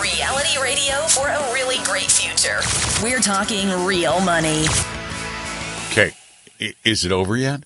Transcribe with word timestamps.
Reality 0.00 0.60
radio 0.60 0.96
for 1.06 1.28
a 1.28 1.52
really 1.54 1.76
great 1.84 2.10
future. 2.10 2.58
We're 3.00 3.20
talking 3.20 3.68
real 3.86 4.20
money. 4.20 4.64
Okay, 5.92 6.10
is 6.82 7.04
it 7.04 7.12
over 7.12 7.36
yet? 7.36 7.62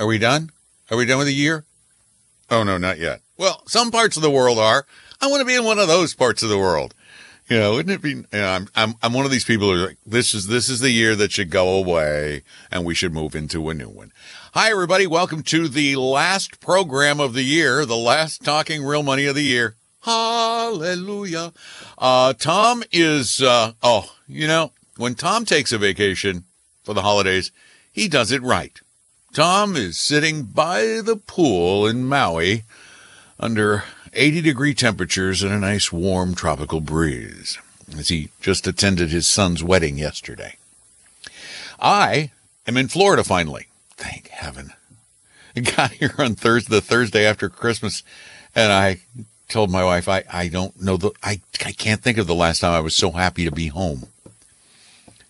Are 0.00 0.06
we 0.06 0.16
done? 0.16 0.50
Are 0.90 0.96
we 0.96 1.04
done 1.04 1.18
with 1.18 1.26
the 1.26 1.34
year? 1.34 1.66
Oh 2.50 2.62
no, 2.62 2.78
not 2.78 2.98
yet. 2.98 3.20
Well, 3.36 3.62
some 3.66 3.90
parts 3.90 4.16
of 4.16 4.22
the 4.22 4.30
world 4.30 4.58
are. 4.58 4.86
I 5.20 5.26
want 5.26 5.40
to 5.40 5.44
be 5.44 5.54
in 5.54 5.64
one 5.64 5.78
of 5.78 5.86
those 5.86 6.14
parts 6.14 6.42
of 6.42 6.48
the 6.48 6.58
world. 6.58 6.94
You 7.50 7.58
know, 7.58 7.74
wouldn't 7.74 7.94
it 7.94 8.00
be? 8.02 8.10
You 8.10 8.24
know, 8.32 8.48
I'm 8.48 8.68
I'm 8.74 8.94
I'm 9.02 9.12
one 9.12 9.26
of 9.26 9.30
these 9.30 9.44
people 9.44 9.68
who 9.68 9.74
are 9.74 9.86
like, 9.88 9.98
this 10.06 10.32
is 10.32 10.46
this 10.46 10.70
is 10.70 10.80
the 10.80 10.90
year 10.90 11.14
that 11.16 11.32
should 11.32 11.50
go 11.50 11.76
away, 11.76 12.42
and 12.70 12.86
we 12.86 12.94
should 12.94 13.12
move 13.12 13.34
into 13.34 13.68
a 13.68 13.74
new 13.74 13.90
one. 13.90 14.12
Hi, 14.54 14.70
everybody. 14.70 15.06
Welcome 15.06 15.42
to 15.42 15.68
the 15.68 15.96
last 15.96 16.58
program 16.60 17.20
of 17.20 17.34
the 17.34 17.42
year, 17.42 17.84
the 17.84 17.96
last 17.96 18.44
Talking 18.44 18.82
Real 18.82 19.02
Money 19.02 19.26
of 19.26 19.34
the 19.34 19.42
year. 19.42 19.74
Hallelujah. 20.08 21.52
Uh, 21.98 22.32
Tom 22.32 22.82
is, 22.90 23.42
uh, 23.42 23.72
oh, 23.82 24.10
you 24.26 24.46
know, 24.46 24.72
when 24.96 25.14
Tom 25.14 25.44
takes 25.44 25.70
a 25.70 25.76
vacation 25.76 26.44
for 26.82 26.94
the 26.94 27.02
holidays, 27.02 27.52
he 27.92 28.08
does 28.08 28.32
it 28.32 28.40
right. 28.40 28.80
Tom 29.34 29.76
is 29.76 29.98
sitting 29.98 30.44
by 30.44 31.02
the 31.04 31.20
pool 31.26 31.86
in 31.86 32.06
Maui 32.06 32.62
under 33.38 33.84
80 34.14 34.40
degree 34.40 34.72
temperatures 34.72 35.42
and 35.42 35.52
a 35.52 35.58
nice 35.58 35.92
warm 35.92 36.34
tropical 36.34 36.80
breeze 36.80 37.58
as 37.94 38.08
he 38.08 38.30
just 38.40 38.66
attended 38.66 39.10
his 39.10 39.28
son's 39.28 39.62
wedding 39.62 39.98
yesterday. 39.98 40.56
I 41.78 42.30
am 42.66 42.78
in 42.78 42.88
Florida 42.88 43.24
finally. 43.24 43.66
Thank 43.98 44.28
heaven. 44.28 44.72
I 45.56 45.60
got 45.60 45.92
here 45.92 46.14
on 46.16 46.34
Thursday, 46.34 46.76
the 46.76 46.80
Thursday 46.80 47.26
after 47.26 47.50
Christmas, 47.50 48.02
and 48.54 48.72
I 48.72 49.00
told 49.48 49.70
my 49.70 49.84
wife, 49.84 50.08
I, 50.08 50.24
I 50.30 50.48
don't 50.48 50.80
know 50.80 50.96
the, 50.96 51.10
I, 51.22 51.40
I 51.64 51.72
can't 51.72 52.02
think 52.02 52.18
of 52.18 52.26
the 52.26 52.34
last 52.34 52.60
time 52.60 52.72
I 52.72 52.80
was 52.80 52.94
so 52.94 53.12
happy 53.12 53.44
to 53.44 53.50
be 53.50 53.68
home. 53.68 54.08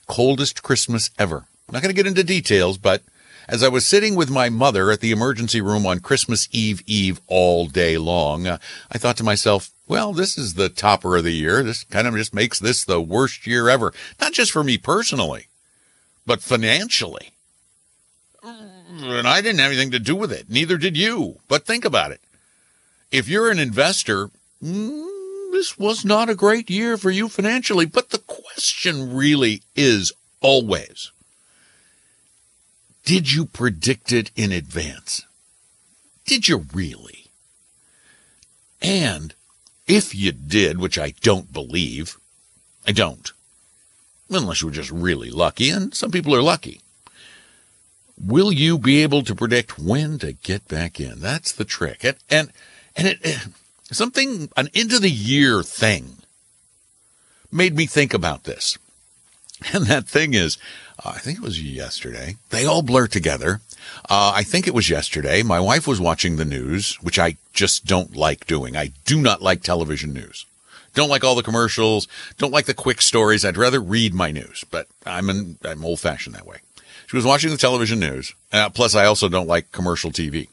Coldest 0.07 0.63
Christmas 0.63 1.11
ever. 1.19 1.47
I'm 1.69 1.75
not 1.75 1.83
going 1.83 1.95
to 1.95 1.97
get 1.97 2.07
into 2.07 2.25
details, 2.25 2.79
but 2.79 3.03
as 3.49 3.63
I 3.63 3.69
was 3.69 3.87
sitting 3.87 4.15
with 4.15 4.31
my 4.31 4.49
mother 4.49 4.91
at 4.91 5.01
the 5.01 5.11
emergency 5.11 5.61
room 5.61 5.87
on 5.87 6.01
Christmas 6.01 6.49
Eve 6.53 6.83
Eve 6.87 7.21
all 7.27 7.67
day 7.67 7.97
long, 7.97 8.47
uh, 8.47 8.59
I 8.91 8.99
thought 8.99 9.17
to 9.19 9.25
myself, 9.25 9.71
well, 9.87 10.13
this 10.13 10.37
is 10.37 10.55
the 10.55 10.69
topper 10.69 11.17
of 11.17 11.25
the 11.25 11.33
year. 11.33 11.63
This 11.63 11.85
kind 11.85 12.07
of 12.07 12.15
just 12.15 12.35
makes 12.35 12.59
this 12.59 12.85
the 12.85 13.01
worst 13.01 13.47
year 13.47 13.69
ever. 13.69 13.95
Not 14.21 14.33
just 14.33 14.53
for 14.53 14.63
me 14.63 14.77
personally, 14.77 15.47
but 16.27 16.43
financially. 16.43 17.33
And 18.43 19.27
I 19.27 19.41
didn't 19.41 19.61
have 19.61 19.73
anything 19.73 19.91
to 19.93 19.99
do 19.99 20.15
with 20.15 20.33
it. 20.33 20.49
Neither 20.49 20.77
did 20.77 20.97
you. 20.97 21.37
But 21.49 21.65
think 21.65 21.85
about 21.85 22.13
it. 22.13 22.21
If 23.11 23.29
you're 23.29 23.51
an 23.51 23.59
investor, 23.59 24.31
mm, 24.63 25.53
this 25.53 25.79
was 25.79 26.05
not 26.05 26.29
a 26.29 26.35
great 26.35 26.69
year 26.69 26.97
for 26.97 27.11
you 27.11 27.29
financially. 27.29 27.87
But 27.87 28.11
the 28.11 28.19
question 28.19 29.15
really 29.15 29.63
is 29.75 30.13
always, 30.41 31.11
did 33.05 33.33
you 33.33 33.47
predict 33.47 34.13
it 34.13 34.31
in 34.37 34.53
advance? 34.53 35.25
Did 36.27 36.49
you 36.49 36.67
really? 36.75 37.27
And 38.83 39.35
if 39.87 40.15
you 40.15 40.33
did, 40.33 40.79
which 40.79 40.99
I 40.99 41.15
don't 41.23 41.53
believe, 41.53 42.19
I 42.87 42.93
don't, 42.93 43.33
unless 44.31 44.61
you 44.61 44.69
were 44.69 44.75
just 44.75 44.91
really 44.91 45.31
lucky, 45.31 45.71
and 45.71 45.95
some 45.95 46.11
people 46.11 46.35
are 46.35 46.43
lucky. 46.43 46.81
Will 48.21 48.53
you 48.53 48.79
be 48.79 49.03
able 49.03 49.23
to 49.23 49.35
predict 49.35 49.79
when 49.79 50.19
to 50.19 50.33
get 50.33 50.69
back 50.69 51.01
in? 51.01 51.21
That's 51.21 51.53
the 51.53 51.65
trick. 51.65 52.05
And 52.05 52.17
and 52.29 52.53
and 52.99 53.09
it, 53.09 53.39
something 53.91 54.51
an 54.57 54.69
end 54.75 54.93
of 54.93 55.01
the 55.01 55.11
year 55.11 55.63
thing 55.63 56.17
made 57.51 57.75
me 57.75 57.87
think 57.87 58.13
about 58.13 58.45
this. 58.45 58.77
And 59.73 59.87
that 59.87 60.07
thing 60.07 60.35
is, 60.35 60.57
uh, 61.05 61.15
I 61.17 61.19
think 61.19 61.39
it 61.39 61.45
was 61.45 61.61
yesterday. 61.61 62.37
They 62.51 62.65
all 62.65 62.83
blur 62.83 63.09
together. 63.09 63.61
Uh, 64.09 64.31
I 64.33 64.45
think 64.45 64.69
it 64.69 64.75
was 64.75 64.89
yesterday. 64.89 65.43
My 65.43 65.59
wife 65.59 65.89
was 65.89 66.01
watching 66.01 66.37
the 66.37 66.45
news, 66.45 66.95
which 67.03 67.19
I 67.19 67.39
just 67.53 67.85
don't 67.85 68.15
like 68.15 68.47
doing. 68.47 68.77
I 68.77 68.93
do 69.05 69.21
not 69.21 69.43
like 69.43 69.65
television 69.65 70.13
news. 70.13 70.47
Don't 70.95 71.09
like 71.09 71.25
all 71.25 71.35
the 71.35 71.43
commercials. 71.43 72.07
Don't 72.39 72.53
like 72.53 72.67
the 72.67 72.75
quick 72.75 73.03
stories. 73.03 73.45
I'd 73.45 73.57
rather 73.57 73.81
read 73.81 74.15
my 74.15 74.31
news, 74.31 74.65
but 74.71 74.87
I'm 75.05 75.29
an, 75.29 75.59
I'm 75.65 75.85
old 75.85 75.99
fashioned 75.99 76.37
that 76.37 76.47
way. 76.47 76.59
She 77.09 77.17
was 77.17 77.25
watching 77.25 77.51
the 77.51 77.57
television 77.57 77.99
news. 77.99 78.33
Uh, 78.53 78.69
plus, 78.69 78.95
I 78.95 79.07
also 79.07 79.29
don't 79.29 79.49
like 79.49 79.73
commercial 79.73 80.13
TV. 80.13 80.47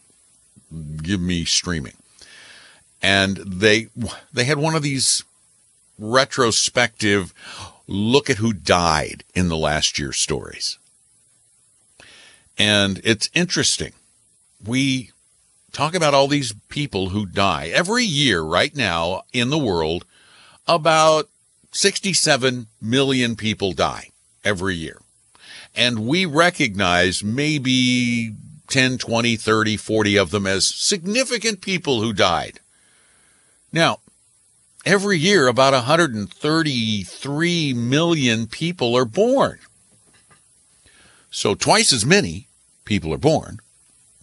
Give 1.03 1.21
me 1.21 1.45
streaming. 1.45 1.93
And 3.05 3.37
they 3.37 3.89
they 4.33 4.45
had 4.45 4.57
one 4.57 4.73
of 4.73 4.81
these 4.81 5.23
retrospective 5.99 7.35
look 7.85 8.31
at 8.31 8.37
who 8.37 8.51
died 8.51 9.23
in 9.35 9.47
the 9.47 9.55
last 9.55 9.99
year 9.99 10.11
stories. 10.11 10.79
And 12.57 12.99
it's 13.03 13.29
interesting. 13.35 13.93
We 14.65 15.11
talk 15.71 15.93
about 15.93 16.15
all 16.15 16.27
these 16.27 16.55
people 16.67 17.09
who 17.09 17.27
die 17.27 17.67
every 17.67 18.05
year 18.05 18.41
right 18.41 18.75
now 18.75 19.21
in 19.31 19.51
the 19.51 19.59
world. 19.59 20.03
About 20.67 21.29
67 21.73 22.65
million 22.81 23.35
people 23.35 23.73
die 23.73 24.09
every 24.43 24.73
year. 24.73 24.99
And 25.75 26.07
we 26.07 26.25
recognize 26.25 27.23
maybe 27.23 28.33
10, 28.69 28.97
20, 28.97 29.35
30, 29.35 29.77
40 29.77 30.17
of 30.17 30.31
them 30.31 30.47
as 30.47 30.65
significant 30.65 31.61
people 31.61 32.01
who 32.01 32.11
died. 32.11 32.61
Now, 33.75 33.99
every 34.85 35.17
year 35.17 35.49
about 35.49 35.73
133 35.73 37.73
million 37.73 38.47
people 38.47 38.95
are 38.95 39.03
born. 39.03 39.59
So 41.29 41.55
twice 41.55 41.91
as 41.91 42.05
many 42.05 42.47
people 42.85 43.13
are 43.13 43.17
born, 43.17 43.59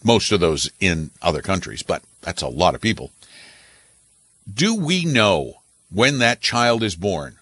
most 0.03 0.33
of 0.33 0.41
those 0.41 0.71
in 0.81 1.11
other 1.21 1.43
countries, 1.43 1.83
but 1.83 2.03
that's 2.23 2.41
a 2.41 2.49
lot 2.49 2.75
of 2.75 2.81
people. 2.81 3.11
Do 4.53 4.75
we 4.75 5.05
know 5.05 5.57
when 5.91 6.19
that 6.21 6.41
child 6.41 6.83
is 6.83 6.97
born? 6.97 7.37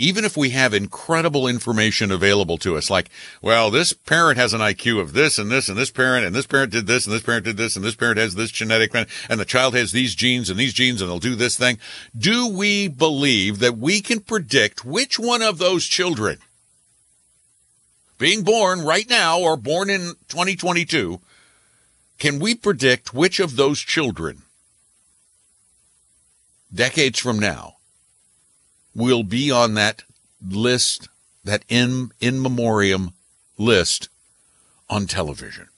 Even 0.00 0.24
if 0.24 0.34
we 0.34 0.50
have 0.50 0.72
incredible 0.72 1.46
information 1.46 2.10
available 2.10 2.56
to 2.56 2.74
us, 2.74 2.88
like, 2.88 3.10
well, 3.42 3.70
this 3.70 3.92
parent 3.92 4.38
has 4.38 4.54
an 4.54 4.60
IQ 4.60 4.98
of 4.98 5.12
this 5.12 5.38
and 5.38 5.50
this 5.50 5.68
and 5.68 5.76
this 5.76 5.90
parent 5.90 6.24
and 6.24 6.34
this 6.34 6.46
parent 6.46 6.72
did 6.72 6.86
this 6.86 7.04
and 7.04 7.14
this 7.14 7.22
parent 7.22 7.44
did 7.44 7.58
this 7.58 7.76
and 7.76 7.84
this 7.84 7.94
parent 7.94 8.16
has 8.16 8.34
this 8.34 8.50
genetic 8.50 8.94
and 8.94 9.40
the 9.40 9.44
child 9.44 9.74
has 9.74 9.92
these 9.92 10.14
genes 10.14 10.48
and 10.48 10.58
these 10.58 10.72
genes 10.72 11.02
and 11.02 11.10
they'll 11.10 11.18
do 11.18 11.34
this 11.34 11.58
thing. 11.58 11.78
Do 12.16 12.48
we 12.48 12.88
believe 12.88 13.58
that 13.58 13.76
we 13.76 14.00
can 14.00 14.20
predict 14.20 14.86
which 14.86 15.18
one 15.18 15.42
of 15.42 15.58
those 15.58 15.84
children 15.84 16.38
being 18.16 18.42
born 18.42 18.82
right 18.82 19.08
now 19.08 19.38
or 19.38 19.56
born 19.56 19.90
in 19.90 20.14
2022, 20.28 21.20
can 22.18 22.38
we 22.38 22.54
predict 22.54 23.12
which 23.12 23.38
of 23.38 23.56
those 23.56 23.80
children 23.80 24.42
decades 26.72 27.18
from 27.18 27.38
now 27.38 27.76
will 28.94 29.22
be 29.22 29.50
on 29.50 29.74
that 29.74 30.02
list, 30.46 31.08
that 31.44 31.64
in, 31.68 32.12
in 32.20 32.40
memoriam 32.42 33.12
list 33.58 34.08
on 34.88 35.06
television? 35.06 35.68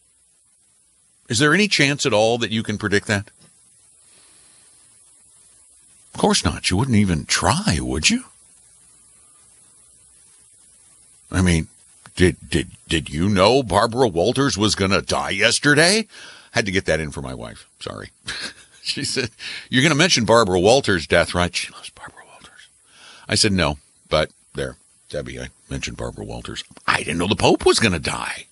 Is 1.29 1.39
there 1.39 1.55
any 1.55 1.69
chance 1.69 2.05
at 2.05 2.13
all 2.13 2.39
that 2.39 2.51
you 2.51 2.63
can 2.63 2.79
predict 2.79 3.07
that? 3.07 3.31
Of 6.15 6.21
course 6.21 6.45
not. 6.45 6.71
You 6.71 6.77
wouldn't 6.77 6.97
even 6.97 7.25
try, 7.25 7.79
would 7.81 8.11
you? 8.11 8.25
I 11.31 11.41
mean, 11.41 11.69
did 12.17 12.37
did 12.49 12.71
did 12.89 13.09
you 13.09 13.29
know 13.29 13.63
Barbara 13.63 14.09
Walters 14.09 14.59
was 14.59 14.75
going 14.75 14.91
to 14.91 15.01
die 15.01 15.31
yesterday? 15.31 16.07
Had 16.51 16.67
to 16.67 16.73
get 16.73 16.85
that 16.85 17.01
in 17.01 17.11
for 17.11 17.23
my 17.23 17.33
wife. 17.33 17.67
Sorry. 17.81 18.11
she 18.83 19.05
said, 19.05 19.31
"You're 19.71 19.83
going 19.83 19.93
to 19.93 19.99
mention 19.99 20.27
Barbara 20.27 20.61
Walters' 20.61 21.07
death, 21.07 21.35
right?" 21.35 21.55
She 21.57 21.73
loves 21.73 21.89
Barbara. 21.91 22.22
I 23.33 23.35
said, 23.35 23.53
"No, 23.53 23.79
but 24.11 24.31
there, 24.53 24.77
Debbie, 25.09 25.41
I 25.41 25.49
mentioned 25.71 25.97
Barbara 25.97 26.27
Walters. 26.27 26.65
I 26.87 26.99
didn't 26.99 27.17
know 27.17 27.27
the 27.27 27.35
Pope 27.35 27.65
was 27.65 27.81
going 27.81 27.95
to 27.95 27.99
die. 27.99 28.45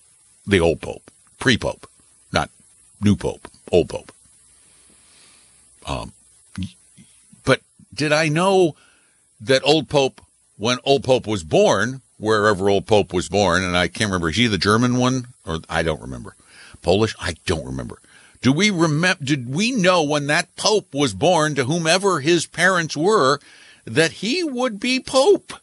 The 0.47 0.59
old 0.59 0.81
Pope, 0.81 1.11
pre-Pope, 1.37 1.85
not 2.33 2.49
new 2.99 3.15
Pope, 3.15 3.47
old 3.71 3.89
Pope. 3.89 4.11
Um, 5.85 6.13
but 7.45 7.61
did 7.93 8.11
I 8.11 8.27
know 8.27 8.75
that 9.39 9.61
old 9.63 9.87
Pope, 9.87 10.19
when 10.57 10.79
old 10.83 11.03
Pope 11.03 11.27
was 11.27 11.43
born, 11.43 12.01
wherever 12.17 12.67
old 12.67 12.87
Pope 12.87 13.13
was 13.13 13.29
born, 13.29 13.63
and 13.63 13.77
I 13.77 13.87
can't 13.87 14.09
remember, 14.09 14.29
is 14.29 14.37
he 14.37 14.47
the 14.47 14.57
German 14.57 14.97
one 14.97 15.27
or 15.45 15.59
I 15.69 15.83
don't 15.83 16.01
remember, 16.01 16.35
Polish? 16.81 17.15
I 17.19 17.35
don't 17.45 17.67
remember. 17.67 17.99
Do 18.41 18.51
we 18.51 18.71
remember? 18.71 19.23
Did 19.23 19.47
we 19.47 19.71
know 19.73 20.01
when 20.01 20.25
that 20.25 20.55
Pope 20.55 20.91
was 20.91 21.13
born 21.13 21.53
to 21.53 21.65
whomever 21.65 22.21
his 22.21 22.47
parents 22.47 22.97
were 22.97 23.39
that 23.85 24.13
he 24.13 24.43
would 24.43 24.79
be 24.79 24.99
Pope, 24.99 25.53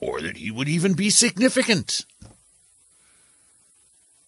or 0.00 0.20
that 0.20 0.36
he 0.36 0.50
would 0.50 0.68
even 0.68 0.94
be 0.94 1.10
significant? 1.10 2.04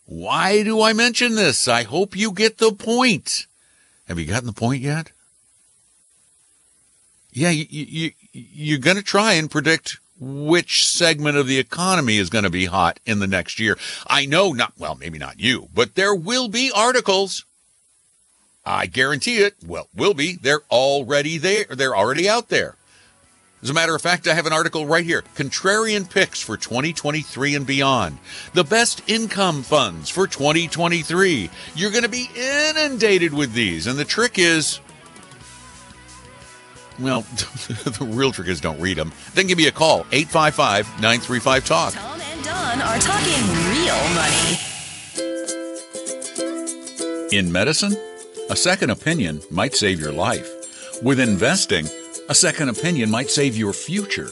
Why 0.05 0.62
do 0.62 0.83
I 0.83 0.93
mention 0.93 1.35
this? 1.35 1.67
I 1.67 1.83
hope 1.83 2.17
you 2.17 2.33
get 2.33 2.59
the 2.59 2.73
point. 2.73 3.47
Have 4.06 4.19
you 4.19 4.27
gotten 4.27 4.47
the 4.47 4.53
point 4.53 4.83
yet? 4.83 5.11
yeah, 7.37 7.50
you, 7.50 7.67
you, 7.69 8.11
you're 8.33 8.79
going 8.79 8.97
to 8.97 9.03
try 9.03 9.35
and 9.35 9.50
predict 9.50 9.99
which 10.19 10.88
segment 10.88 11.37
of 11.37 11.47
the 11.47 11.59
economy 11.59 12.17
is 12.17 12.31
going 12.31 12.44
to 12.44 12.50
be 12.50 12.65
hot 12.65 12.99
in 13.05 13.19
the 13.19 13.27
next 13.27 13.61
year. 13.61 13.77
I 14.06 14.25
know 14.25 14.53
not, 14.53 14.73
well, 14.79 14.94
maybe 14.94 15.19
not 15.19 15.38
you, 15.38 15.69
but 15.75 15.97
there 15.97 16.15
will 16.15 16.49
be 16.49 16.73
articles. 16.75 17.44
I 18.66 18.86
guarantee 18.86 19.38
it. 19.38 19.54
Well, 19.64 19.86
will 19.94 20.12
be. 20.12 20.36
They're 20.36 20.62
already 20.70 21.38
there. 21.38 21.66
They're 21.70 21.96
already 21.96 22.28
out 22.28 22.48
there. 22.48 22.74
As 23.62 23.70
a 23.70 23.74
matter 23.74 23.94
of 23.94 24.02
fact, 24.02 24.28
I 24.28 24.34
have 24.34 24.46
an 24.46 24.52
article 24.52 24.86
right 24.86 25.04
here. 25.04 25.22
Contrarian 25.34 26.10
picks 26.10 26.42
for 26.42 26.56
2023 26.56 27.54
and 27.54 27.66
beyond. 27.66 28.18
The 28.52 28.64
best 28.64 29.02
income 29.08 29.62
funds 29.62 30.10
for 30.10 30.26
2023. 30.26 31.48
You're 31.74 31.90
going 31.90 32.02
to 32.02 32.08
be 32.08 32.28
inundated 32.36 33.32
with 33.32 33.54
these. 33.54 33.86
And 33.86 33.98
the 33.98 34.04
trick 34.04 34.38
is, 34.38 34.80
well, 36.98 37.22
the 37.22 38.06
real 38.10 38.30
trick 38.30 38.48
is 38.48 38.60
don't 38.60 38.80
read 38.80 38.98
them. 38.98 39.12
Then 39.34 39.46
give 39.46 39.58
me 39.58 39.68
a 39.68 39.72
call, 39.72 40.06
855 40.12 40.86
935 41.00 41.64
Talk. 41.64 41.92
Tom 41.94 42.20
and 42.20 42.44
Don 42.44 42.82
are 42.82 42.98
talking 42.98 43.42
real 43.70 43.96
money. 44.14 44.58
In 47.32 47.50
medicine, 47.50 47.96
a 48.48 48.56
second 48.56 48.90
opinion 48.90 49.43
might 49.50 49.75
save 49.75 49.98
your 49.98 50.12
life. 50.12 50.48
With 51.02 51.19
investing, 51.19 51.87
a 52.28 52.34
second 52.34 52.69
opinion 52.69 53.10
might 53.10 53.28
save 53.28 53.56
your 53.56 53.72
future. 53.72 54.31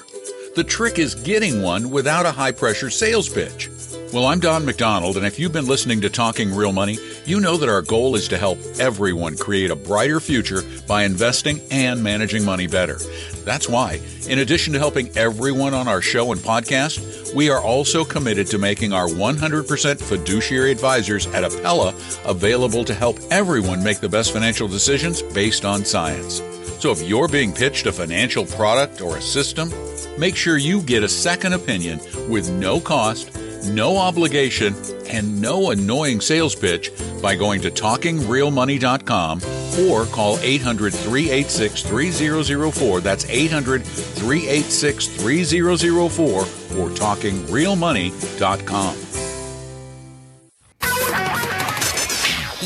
The 0.54 0.62
trick 0.62 1.00
is 1.00 1.16
getting 1.16 1.62
one 1.62 1.90
without 1.90 2.24
a 2.24 2.30
high 2.30 2.52
pressure 2.52 2.90
sales 2.90 3.28
pitch. 3.28 3.68
Well, 4.12 4.26
I'm 4.26 4.38
Don 4.38 4.64
McDonald, 4.64 5.16
and 5.16 5.26
if 5.26 5.40
you've 5.40 5.52
been 5.52 5.66
listening 5.66 6.00
to 6.02 6.08
Talking 6.10 6.54
Real 6.54 6.72
Money, 6.72 6.98
you 7.24 7.40
know 7.40 7.56
that 7.56 7.68
our 7.68 7.82
goal 7.82 8.14
is 8.14 8.28
to 8.28 8.38
help 8.38 8.60
everyone 8.78 9.36
create 9.36 9.72
a 9.72 9.76
brighter 9.76 10.20
future 10.20 10.62
by 10.86 11.02
investing 11.02 11.60
and 11.72 12.00
managing 12.00 12.44
money 12.44 12.68
better. 12.68 12.98
That's 13.44 13.68
why, 13.68 14.00
in 14.28 14.38
addition 14.38 14.72
to 14.74 14.78
helping 14.78 15.10
everyone 15.18 15.74
on 15.74 15.88
our 15.88 16.00
show 16.00 16.30
and 16.30 16.40
podcast, 16.40 17.23
we 17.34 17.50
are 17.50 17.60
also 17.60 18.04
committed 18.04 18.46
to 18.48 18.58
making 18.58 18.92
our 18.92 19.08
100% 19.08 20.00
fiduciary 20.00 20.70
advisors 20.70 21.26
at 21.28 21.44
Apella 21.44 21.92
available 22.28 22.84
to 22.84 22.94
help 22.94 23.18
everyone 23.30 23.82
make 23.82 24.00
the 24.00 24.08
best 24.08 24.32
financial 24.32 24.68
decisions 24.68 25.22
based 25.22 25.64
on 25.64 25.84
science. 25.84 26.42
So 26.80 26.90
if 26.90 27.02
you're 27.02 27.28
being 27.28 27.52
pitched 27.52 27.86
a 27.86 27.92
financial 27.92 28.46
product 28.46 29.00
or 29.00 29.16
a 29.16 29.22
system, 29.22 29.70
make 30.18 30.36
sure 30.36 30.58
you 30.58 30.80
get 30.82 31.02
a 31.02 31.08
second 31.08 31.52
opinion 31.52 31.98
with 32.28 32.50
no 32.50 32.80
cost 32.80 33.30
no 33.68 33.96
obligation, 33.96 34.74
and 35.08 35.40
no 35.40 35.70
annoying 35.70 36.20
sales 36.20 36.54
pitch 36.54 36.90
by 37.22 37.34
going 37.34 37.60
to 37.62 37.70
talkingrealmoney.com 37.70 39.40
or 39.88 40.06
call 40.06 40.38
800 40.40 40.92
386 40.92 41.82
3004. 41.82 43.00
That's 43.00 43.24
800 43.28 43.84
386 43.84 45.06
3004 45.06 46.63
or 46.78 46.90
talkingrealmoney.com. 46.90 48.96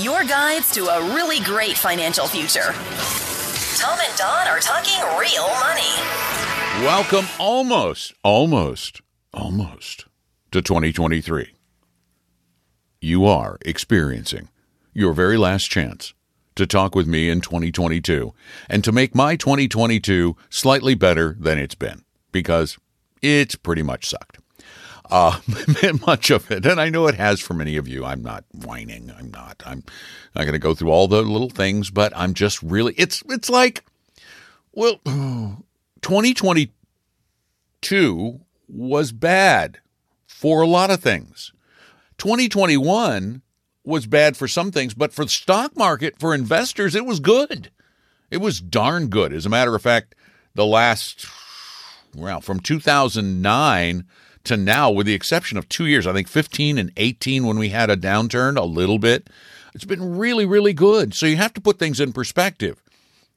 Your 0.02 0.24
guides 0.24 0.72
to 0.72 0.86
a 0.86 1.14
really 1.14 1.38
great 1.44 1.76
financial 1.76 2.26
future. 2.26 2.72
Tom 3.78 3.98
and 4.00 4.16
Don 4.16 4.48
are 4.48 4.60
talking 4.60 4.98
real 5.18 5.48
money. 5.60 5.94
Welcome 6.84 7.26
almost, 7.38 8.14
almost, 8.22 9.00
almost 9.32 10.06
to 10.52 10.62
2023. 10.62 11.52
You 13.00 13.26
are 13.26 13.58
experiencing 13.62 14.48
your 14.94 15.12
very 15.12 15.36
last 15.36 15.70
chance 15.70 16.14
to 16.54 16.66
talk 16.66 16.94
with 16.94 17.06
me 17.06 17.28
in 17.28 17.40
2022 17.40 18.32
and 18.68 18.82
to 18.82 18.90
make 18.90 19.14
my 19.14 19.36
2022 19.36 20.36
slightly 20.50 20.94
better 20.94 21.36
than 21.38 21.58
it's 21.58 21.76
been 21.76 22.02
because 22.32 22.78
it's 23.22 23.54
pretty 23.54 23.82
much 23.82 24.06
sucked. 24.06 24.38
Uh, 25.10 25.40
much 26.06 26.30
of 26.30 26.50
it, 26.50 26.66
and 26.66 26.80
I 26.80 26.90
know 26.90 27.06
it 27.06 27.14
has 27.14 27.40
for 27.40 27.54
many 27.54 27.76
of 27.76 27.88
you. 27.88 28.04
I'm 28.04 28.22
not 28.22 28.44
whining. 28.52 29.10
I'm 29.16 29.30
not. 29.30 29.62
I'm 29.64 29.82
not 30.34 30.42
going 30.42 30.52
to 30.52 30.58
go 30.58 30.74
through 30.74 30.90
all 30.90 31.08
the 31.08 31.22
little 31.22 31.48
things, 31.48 31.90
but 31.90 32.12
I'm 32.14 32.34
just 32.34 32.62
really. 32.62 32.94
It's 32.98 33.22
it's 33.28 33.48
like, 33.48 33.84
well, 34.72 34.96
2022 36.02 38.40
was 38.68 39.12
bad 39.12 39.78
for 40.26 40.60
a 40.60 40.66
lot 40.66 40.90
of 40.90 41.00
things. 41.00 41.52
2021 42.18 43.42
was 43.84 44.06
bad 44.06 44.36
for 44.36 44.46
some 44.46 44.70
things, 44.70 44.92
but 44.92 45.12
for 45.12 45.24
the 45.24 45.30
stock 45.30 45.76
market, 45.76 46.18
for 46.18 46.34
investors, 46.34 46.94
it 46.94 47.06
was 47.06 47.20
good. 47.20 47.70
It 48.30 48.38
was 48.38 48.60
darn 48.60 49.08
good. 49.08 49.32
As 49.32 49.46
a 49.46 49.50
matter 49.50 49.74
of 49.74 49.80
fact, 49.80 50.14
the 50.54 50.66
last, 50.66 51.26
well, 52.20 52.40
from 52.40 52.60
2009 52.60 54.04
to 54.44 54.56
now, 54.56 54.90
with 54.90 55.06
the 55.06 55.14
exception 55.14 55.58
of 55.58 55.68
two 55.68 55.86
years, 55.86 56.06
I 56.06 56.12
think 56.12 56.28
15 56.28 56.78
and 56.78 56.92
18 56.96 57.46
when 57.46 57.58
we 57.58 57.70
had 57.70 57.90
a 57.90 57.96
downturn 57.96 58.56
a 58.56 58.64
little 58.64 58.98
bit, 58.98 59.28
it's 59.74 59.84
been 59.84 60.16
really, 60.16 60.46
really 60.46 60.72
good. 60.72 61.14
So 61.14 61.26
you 61.26 61.36
have 61.36 61.54
to 61.54 61.60
put 61.60 61.78
things 61.78 62.00
in 62.00 62.12
perspective. 62.12 62.82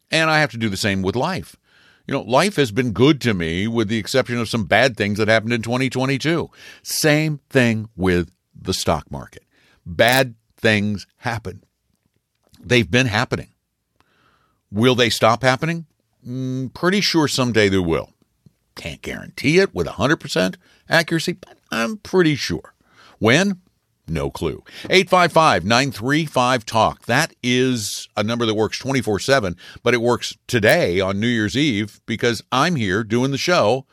And 0.09 0.29
I 0.29 0.39
have 0.39 0.51
to 0.51 0.57
do 0.57 0.69
the 0.69 0.77
same 0.77 1.01
with 1.01 1.15
life 1.15 1.55
you 2.07 2.13
know, 2.13 2.21
life 2.21 2.55
has 2.55 2.71
been 2.71 2.91
good 2.91 3.21
to 3.21 3.33
me 3.33 3.67
with 3.67 3.87
the 3.87 3.97
exception 3.97 4.37
of 4.37 4.49
some 4.49 4.65
bad 4.65 4.97
things 4.97 5.17
that 5.17 5.27
happened 5.27 5.53
in 5.53 5.61
2022. 5.61 6.49
Same 6.83 7.39
thing 7.49 7.89
with 7.95 8.31
the 8.53 8.73
stock 8.73 9.09
market. 9.11 9.43
Bad 9.85 10.35
things 10.57 11.07
happen. 11.17 11.63
They've 12.59 12.89
been 12.89 13.07
happening. 13.07 13.53
Will 14.71 14.95
they 14.95 15.09
stop 15.09 15.41
happening? 15.41 15.85
Mm, 16.27 16.73
pretty 16.73 17.01
sure 17.01 17.27
someday 17.27 17.69
they 17.69 17.79
will. 17.79 18.09
Can't 18.75 19.01
guarantee 19.01 19.59
it 19.59 19.73
with 19.73 19.87
100% 19.87 20.55
accuracy, 20.89 21.33
but 21.33 21.57
I'm 21.71 21.97
pretty 21.97 22.35
sure. 22.35 22.73
When? 23.19 23.61
No 24.07 24.29
clue. 24.29 24.63
855 24.89 25.63
935 25.63 26.65
Talk. 26.65 27.05
That 27.05 27.33
is 27.41 28.09
a 28.17 28.23
number 28.23 28.45
that 28.45 28.55
works 28.55 28.77
24 28.79 29.19
7, 29.19 29.55
but 29.83 29.93
it 29.93 30.01
works 30.01 30.35
today 30.47 30.99
on 30.99 31.19
New 31.19 31.27
Year's 31.27 31.55
Eve 31.55 32.01
because 32.05 32.43
I'm 32.51 32.75
here 32.75 33.03
doing 33.03 33.31
the 33.31 33.37
show 33.37 33.85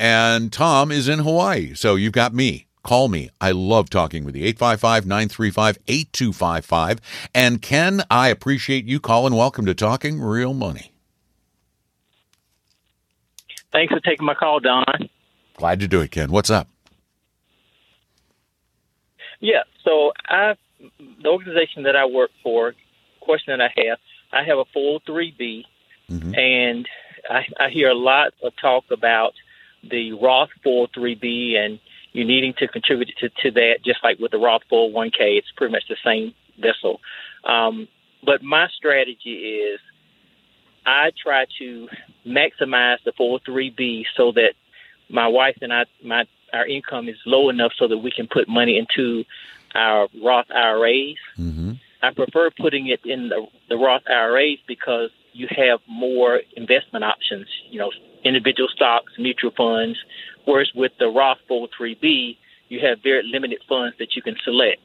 and 0.00 0.50
Tom 0.50 0.90
is 0.90 1.08
in 1.08 1.18
Hawaii. 1.20 1.74
So 1.74 1.94
you've 1.94 2.14
got 2.14 2.32
me. 2.32 2.66
Call 2.82 3.08
me. 3.08 3.28
I 3.40 3.50
love 3.50 3.90
talking 3.90 4.24
with 4.24 4.34
you. 4.34 4.44
855 4.46 5.06
935 5.06 5.78
8255. 5.86 7.00
And 7.34 7.60
Ken, 7.60 8.02
I 8.10 8.28
appreciate 8.28 8.86
you 8.86 8.98
calling. 8.98 9.34
Welcome 9.34 9.66
to 9.66 9.74
Talking 9.74 10.20
Real 10.20 10.54
Money. 10.54 10.92
Thanks 13.72 13.92
for 13.92 14.00
taking 14.00 14.26
my 14.26 14.34
call, 14.34 14.60
Don. 14.60 15.08
Glad 15.56 15.80
to 15.80 15.88
do 15.88 16.00
it, 16.00 16.10
Ken. 16.10 16.30
What's 16.30 16.50
up? 16.50 16.68
Yeah. 19.40 19.62
So 19.84 20.12
I, 20.28 20.56
the 21.22 21.28
organization 21.28 21.84
that 21.84 21.96
I 21.96 22.06
work 22.06 22.30
for, 22.42 22.74
question 23.20 23.56
that 23.56 23.60
I 23.60 23.82
have, 23.88 23.98
I 24.32 24.44
have 24.44 24.58
a 24.58 24.64
full 24.72 25.00
3B, 25.00 25.64
mm-hmm. 26.10 26.34
and 26.34 26.88
I, 27.28 27.44
I 27.58 27.70
hear 27.70 27.88
a 27.88 27.94
lot 27.94 28.32
of 28.42 28.52
talk 28.60 28.84
about 28.90 29.32
the 29.88 30.12
Roth 30.12 30.50
403b 30.64 31.56
and 31.56 31.80
you 32.12 32.24
needing 32.24 32.54
to 32.58 32.68
contribute 32.68 33.10
to, 33.18 33.28
to 33.28 33.50
that, 33.52 33.78
just 33.84 34.02
like 34.02 34.18
with 34.18 34.32
the 34.32 34.38
Roth 34.38 34.62
401k. 34.70 35.38
It's 35.38 35.50
pretty 35.56 35.72
much 35.72 35.84
the 35.88 35.96
same 36.04 36.34
vessel. 36.58 37.00
Um, 37.44 37.88
but 38.24 38.42
my 38.42 38.68
strategy 38.76 39.34
is 39.34 39.80
I 40.84 41.10
try 41.22 41.46
to 41.58 41.88
maximize 42.30 42.98
the 43.04 43.12
403b 43.12 44.04
so 44.16 44.32
that 44.32 44.54
my 45.08 45.28
wife 45.28 45.58
and 45.60 45.72
I, 45.72 45.84
my 46.02 46.26
our 46.52 46.66
income 46.66 47.08
is 47.08 47.16
low 47.26 47.48
enough 47.48 47.72
so 47.78 47.88
that 47.88 47.98
we 47.98 48.10
can 48.10 48.26
put 48.26 48.48
money 48.48 48.78
into 48.78 49.24
our 49.74 50.08
Roth 50.22 50.50
IRAs. 50.50 51.16
Mm-hmm. 51.38 51.72
I 52.02 52.12
prefer 52.12 52.50
putting 52.50 52.88
it 52.88 53.00
in 53.04 53.28
the, 53.28 53.46
the 53.68 53.76
Roth 53.76 54.02
IRAs 54.08 54.58
because 54.66 55.10
you 55.32 55.46
have 55.50 55.80
more 55.86 56.40
investment 56.56 57.04
options, 57.04 57.46
you 57.70 57.78
know, 57.78 57.92
individual 58.24 58.68
stocks, 58.68 59.12
mutual 59.18 59.52
funds, 59.56 59.98
whereas 60.44 60.70
with 60.74 60.92
the 60.98 61.08
Roth 61.08 61.38
403b, 61.48 62.36
you 62.68 62.80
have 62.80 63.02
very 63.02 63.22
limited 63.22 63.60
funds 63.68 63.96
that 63.98 64.16
you 64.16 64.22
can 64.22 64.36
select. 64.44 64.82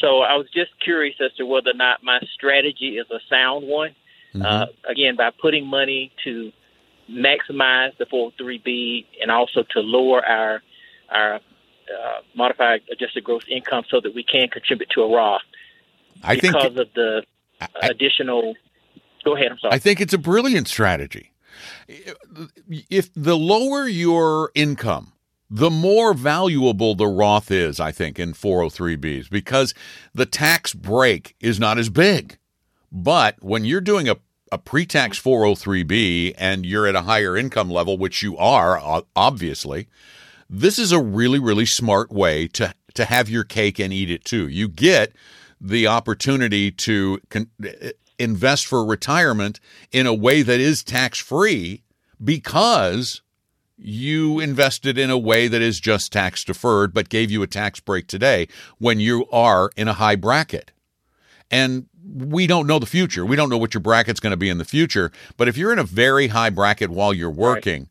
So 0.00 0.20
I 0.20 0.36
was 0.36 0.46
just 0.52 0.70
curious 0.82 1.16
as 1.24 1.32
to 1.36 1.46
whether 1.46 1.70
or 1.70 1.74
not 1.74 2.02
my 2.02 2.20
strategy 2.34 2.98
is 2.98 3.06
a 3.10 3.20
sound 3.30 3.66
one. 3.66 3.94
Mm-hmm. 4.34 4.42
Uh, 4.44 4.66
again, 4.88 5.16
by 5.16 5.30
putting 5.30 5.66
money 5.66 6.12
to 6.24 6.52
maximize 7.10 7.96
the 7.98 8.06
403b 8.06 9.06
and 9.20 9.30
also 9.30 9.62
to 9.70 9.80
lower 9.80 10.24
our 10.24 10.62
our 11.10 11.34
uh, 11.34 12.20
modified 12.34 12.80
adjusted 12.90 13.22
gross 13.22 13.44
income 13.48 13.84
so 13.90 14.00
that 14.00 14.14
we 14.14 14.24
can 14.24 14.48
contribute 14.48 14.88
to 14.90 15.02
a 15.02 15.14
Roth. 15.14 15.42
I 16.22 16.34
because 16.36 16.52
think 16.52 16.64
of 16.64 16.74
the 16.94 17.22
I, 17.60 17.68
additional. 17.82 18.54
Go 19.24 19.36
ahead. 19.36 19.52
I'm 19.52 19.58
sorry. 19.58 19.74
I 19.74 19.78
think 19.78 20.00
it's 20.00 20.14
a 20.14 20.18
brilliant 20.18 20.68
strategy. 20.68 21.32
If 22.90 23.10
the 23.14 23.36
lower 23.36 23.86
your 23.86 24.50
income, 24.54 25.12
the 25.48 25.70
more 25.70 26.14
valuable 26.14 26.94
the 26.94 27.06
Roth 27.06 27.50
is, 27.50 27.78
I 27.78 27.92
think, 27.92 28.18
in 28.18 28.32
403bs 28.32 29.30
because 29.30 29.74
the 30.12 30.26
tax 30.26 30.74
break 30.74 31.36
is 31.40 31.60
not 31.60 31.78
as 31.78 31.90
big. 31.90 32.38
But 32.90 33.42
when 33.42 33.64
you're 33.64 33.80
doing 33.80 34.08
a, 34.08 34.16
a 34.54 34.58
pre-tax 34.58 35.20
403b 35.20 36.34
and 36.38 36.64
you're 36.64 36.86
at 36.86 36.94
a 36.94 37.02
higher 37.02 37.36
income 37.36 37.68
level, 37.68 37.98
which 37.98 38.22
you 38.22 38.36
are 38.38 39.02
obviously, 39.16 39.88
this 40.48 40.78
is 40.78 40.92
a 40.92 41.00
really 41.00 41.40
really 41.40 41.66
smart 41.66 42.12
way 42.12 42.46
to 42.48 42.72
to 42.94 43.04
have 43.04 43.28
your 43.28 43.42
cake 43.42 43.80
and 43.80 43.92
eat 43.92 44.10
it 44.10 44.24
too. 44.24 44.46
You 44.46 44.68
get 44.68 45.12
the 45.60 45.88
opportunity 45.88 46.70
to 46.70 47.20
con- 47.28 47.50
eh, 47.64 47.72
eh, 47.80 47.90
invest 48.18 48.66
for 48.66 48.84
retirement 48.84 49.58
in 49.90 50.06
a 50.06 50.14
way 50.14 50.42
that 50.42 50.60
is 50.60 50.84
tax 50.84 51.18
free 51.18 51.82
because 52.22 53.22
you 53.76 54.38
invested 54.38 54.96
in 54.96 55.10
a 55.10 55.18
way 55.18 55.48
that 55.48 55.60
is 55.60 55.80
just 55.80 56.12
tax 56.12 56.44
deferred 56.44 56.94
but 56.94 57.08
gave 57.08 57.32
you 57.32 57.42
a 57.42 57.48
tax 57.48 57.80
break 57.80 58.06
today 58.06 58.46
when 58.78 59.00
you 59.00 59.26
are 59.32 59.70
in 59.76 59.88
a 59.88 59.94
high 59.94 60.14
bracket. 60.14 60.70
And 61.50 61.86
we 62.12 62.46
don't 62.46 62.66
know 62.66 62.78
the 62.78 62.86
future. 62.86 63.24
We 63.24 63.36
don't 63.36 63.48
know 63.48 63.58
what 63.58 63.74
your 63.74 63.80
bracket's 63.80 64.20
going 64.20 64.32
to 64.32 64.36
be 64.36 64.48
in 64.48 64.58
the 64.58 64.64
future. 64.64 65.10
But 65.36 65.48
if 65.48 65.56
you're 65.56 65.72
in 65.72 65.78
a 65.78 65.84
very 65.84 66.28
high 66.28 66.50
bracket 66.50 66.90
while 66.90 67.14
you're 67.14 67.30
working, 67.30 67.88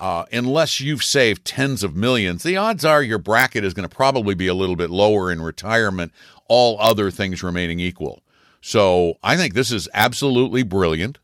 right. 0.00 0.06
uh, 0.06 0.24
unless 0.32 0.80
you've 0.80 1.02
saved 1.02 1.44
tens 1.44 1.82
of 1.82 1.96
millions, 1.96 2.42
the 2.42 2.56
odds 2.56 2.84
are 2.84 3.02
your 3.02 3.18
bracket 3.18 3.64
is 3.64 3.74
going 3.74 3.88
to 3.88 3.94
probably 3.94 4.34
be 4.34 4.46
a 4.46 4.54
little 4.54 4.76
bit 4.76 4.90
lower 4.90 5.30
in 5.30 5.40
retirement, 5.40 6.12
all 6.48 6.78
other 6.80 7.10
things 7.10 7.42
remaining 7.42 7.80
equal. 7.80 8.22
So 8.60 9.18
I 9.22 9.36
think 9.36 9.54
this 9.54 9.70
is 9.70 9.88
absolutely 9.92 10.62
brilliant. 10.62 11.18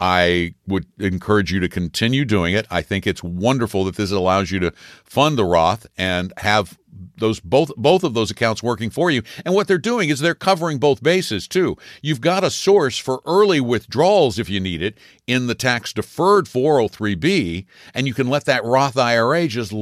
I 0.00 0.54
would 0.66 0.86
encourage 0.98 1.52
you 1.52 1.60
to 1.60 1.68
continue 1.68 2.24
doing 2.24 2.54
it. 2.54 2.66
I 2.70 2.82
think 2.82 3.06
it's 3.06 3.22
wonderful 3.22 3.84
that 3.84 3.94
this 3.94 4.10
allows 4.10 4.50
you 4.50 4.58
to 4.58 4.72
fund 5.04 5.38
the 5.38 5.44
Roth 5.44 5.86
and 5.96 6.32
have 6.38 6.76
those 7.16 7.40
both 7.40 7.70
both 7.76 8.04
of 8.04 8.14
those 8.14 8.30
accounts 8.30 8.62
working 8.62 8.90
for 8.90 9.10
you. 9.10 9.22
And 9.44 9.54
what 9.54 9.68
they're 9.68 9.78
doing 9.78 10.08
is 10.08 10.20
they're 10.20 10.34
covering 10.34 10.78
both 10.78 11.02
bases 11.02 11.48
too. 11.48 11.76
You've 12.02 12.20
got 12.20 12.44
a 12.44 12.50
source 12.50 12.98
for 12.98 13.20
early 13.24 13.60
withdrawals 13.60 14.38
if 14.38 14.48
you 14.48 14.60
need 14.60 14.82
it 14.82 14.98
in 15.26 15.46
the 15.46 15.54
tax 15.54 15.92
deferred 15.92 16.46
403b 16.46 17.66
and 17.94 18.06
you 18.06 18.14
can 18.14 18.28
let 18.28 18.44
that 18.44 18.64
Roth 18.64 18.96
IRA 18.96 19.48
just 19.48 19.72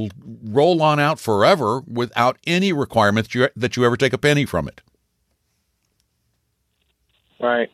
roll 0.43 0.81
on 0.81 0.99
out 0.99 1.19
forever 1.19 1.81
without 1.81 2.37
any 2.45 2.71
requirement 2.71 3.27
that 3.27 3.35
you, 3.35 3.49
that 3.55 3.75
you 3.75 3.85
ever 3.85 3.97
take 3.97 4.13
a 4.13 4.17
penny 4.17 4.45
from 4.45 4.67
it. 4.67 4.81
Right. 7.39 7.69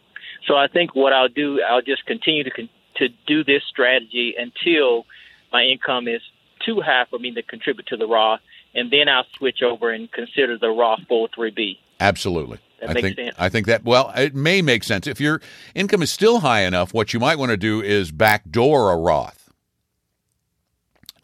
So 0.48 0.56
I 0.56 0.68
think 0.68 0.96
what 0.96 1.12
I'll 1.12 1.28
do, 1.28 1.62
I'll 1.62 1.82
just 1.82 2.06
continue 2.06 2.44
to 2.46 2.52
to 2.98 3.10
do 3.28 3.44
this 3.44 3.62
strategy 3.70 4.34
until 4.38 5.06
my 5.52 5.64
income 5.64 6.08
is 6.08 6.22
too 6.66 6.82
high 6.82 7.06
for 7.10 7.20
me 7.20 7.32
to 7.34 7.44
contribute 7.44 7.88
to 7.88 7.98
the 7.98 8.08
Roth, 8.08 8.40
and 8.78 8.92
then 8.92 9.10
I'll 9.10 9.26
switch 9.38 9.62
over 9.62 9.92
and 9.92 10.10
consider 10.12 10.58
the 10.58 10.70
Roth 10.70 11.02
403b. 11.10 11.78
Absolutely. 12.00 12.60
That 12.80 12.92
I 12.92 12.94
makes 12.94 13.08
think 13.08 13.18
sense. 13.18 13.36
I 13.40 13.50
think 13.50 13.66
that 13.66 13.84
well, 13.84 14.14
it 14.16 14.36
may 14.36 14.62
make 14.62 14.84
sense 14.84 15.08
if 15.08 15.20
your 15.20 15.42
income 15.74 16.04
is 16.04 16.12
still 16.12 16.42
high 16.42 16.62
enough. 16.62 16.94
What 16.94 17.12
you 17.12 17.20
might 17.20 17.40
want 17.40 17.50
to 17.50 17.58
do 17.58 17.82
is 17.82 18.12
backdoor 18.12 18.92
a 18.92 18.98
Roth, 18.98 19.52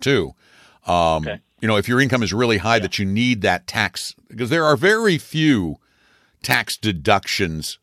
too. 0.01 0.33
Um, 0.87 1.27
okay. 1.27 1.39
You 1.61 1.67
know, 1.67 1.77
if 1.77 1.87
your 1.87 2.01
income 2.01 2.23
is 2.23 2.33
really 2.33 2.57
high, 2.57 2.77
yeah. 2.77 2.81
that 2.81 2.99
you 2.99 3.05
need 3.05 3.41
that 3.43 3.67
tax 3.67 4.15
because 4.27 4.49
there 4.49 4.65
are 4.65 4.75
very 4.75 5.17
few 5.17 5.77
tax 6.41 6.75
deductions 6.75 7.77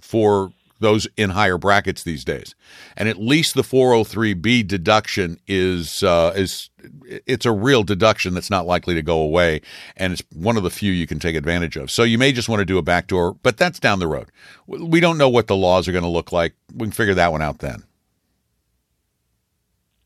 for 0.00 0.52
those 0.80 1.06
in 1.16 1.30
higher 1.30 1.58
brackets 1.58 2.02
these 2.02 2.24
days. 2.24 2.54
And 2.96 3.08
at 3.08 3.18
least 3.18 3.54
the 3.54 3.62
403b 3.62 4.66
deduction 4.66 5.38
is 5.46 6.02
uh, 6.02 6.32
is 6.36 6.70
it's 7.02 7.46
a 7.46 7.52
real 7.52 7.82
deduction 7.82 8.34
that's 8.34 8.50
not 8.50 8.66
likely 8.66 8.94
to 8.94 9.02
go 9.02 9.18
away, 9.18 9.60
and 9.96 10.12
it's 10.12 10.22
one 10.34 10.56
of 10.56 10.62
the 10.62 10.70
few 10.70 10.92
you 10.92 11.06
can 11.06 11.18
take 11.18 11.34
advantage 11.34 11.76
of. 11.76 11.90
So 11.90 12.02
you 12.02 12.18
may 12.18 12.32
just 12.32 12.48
want 12.48 12.60
to 12.60 12.64
do 12.64 12.78
a 12.78 12.82
backdoor, 12.82 13.34
but 13.34 13.56
that's 13.56 13.80
down 13.80 13.98
the 13.98 14.06
road. 14.06 14.30
We 14.66 15.00
don't 15.00 15.18
know 15.18 15.28
what 15.28 15.46
the 15.46 15.56
laws 15.56 15.88
are 15.88 15.92
going 15.92 16.04
to 16.04 16.10
look 16.10 16.32
like. 16.32 16.54
We 16.72 16.86
can 16.86 16.92
figure 16.92 17.14
that 17.14 17.32
one 17.32 17.42
out 17.42 17.58
then. 17.58 17.84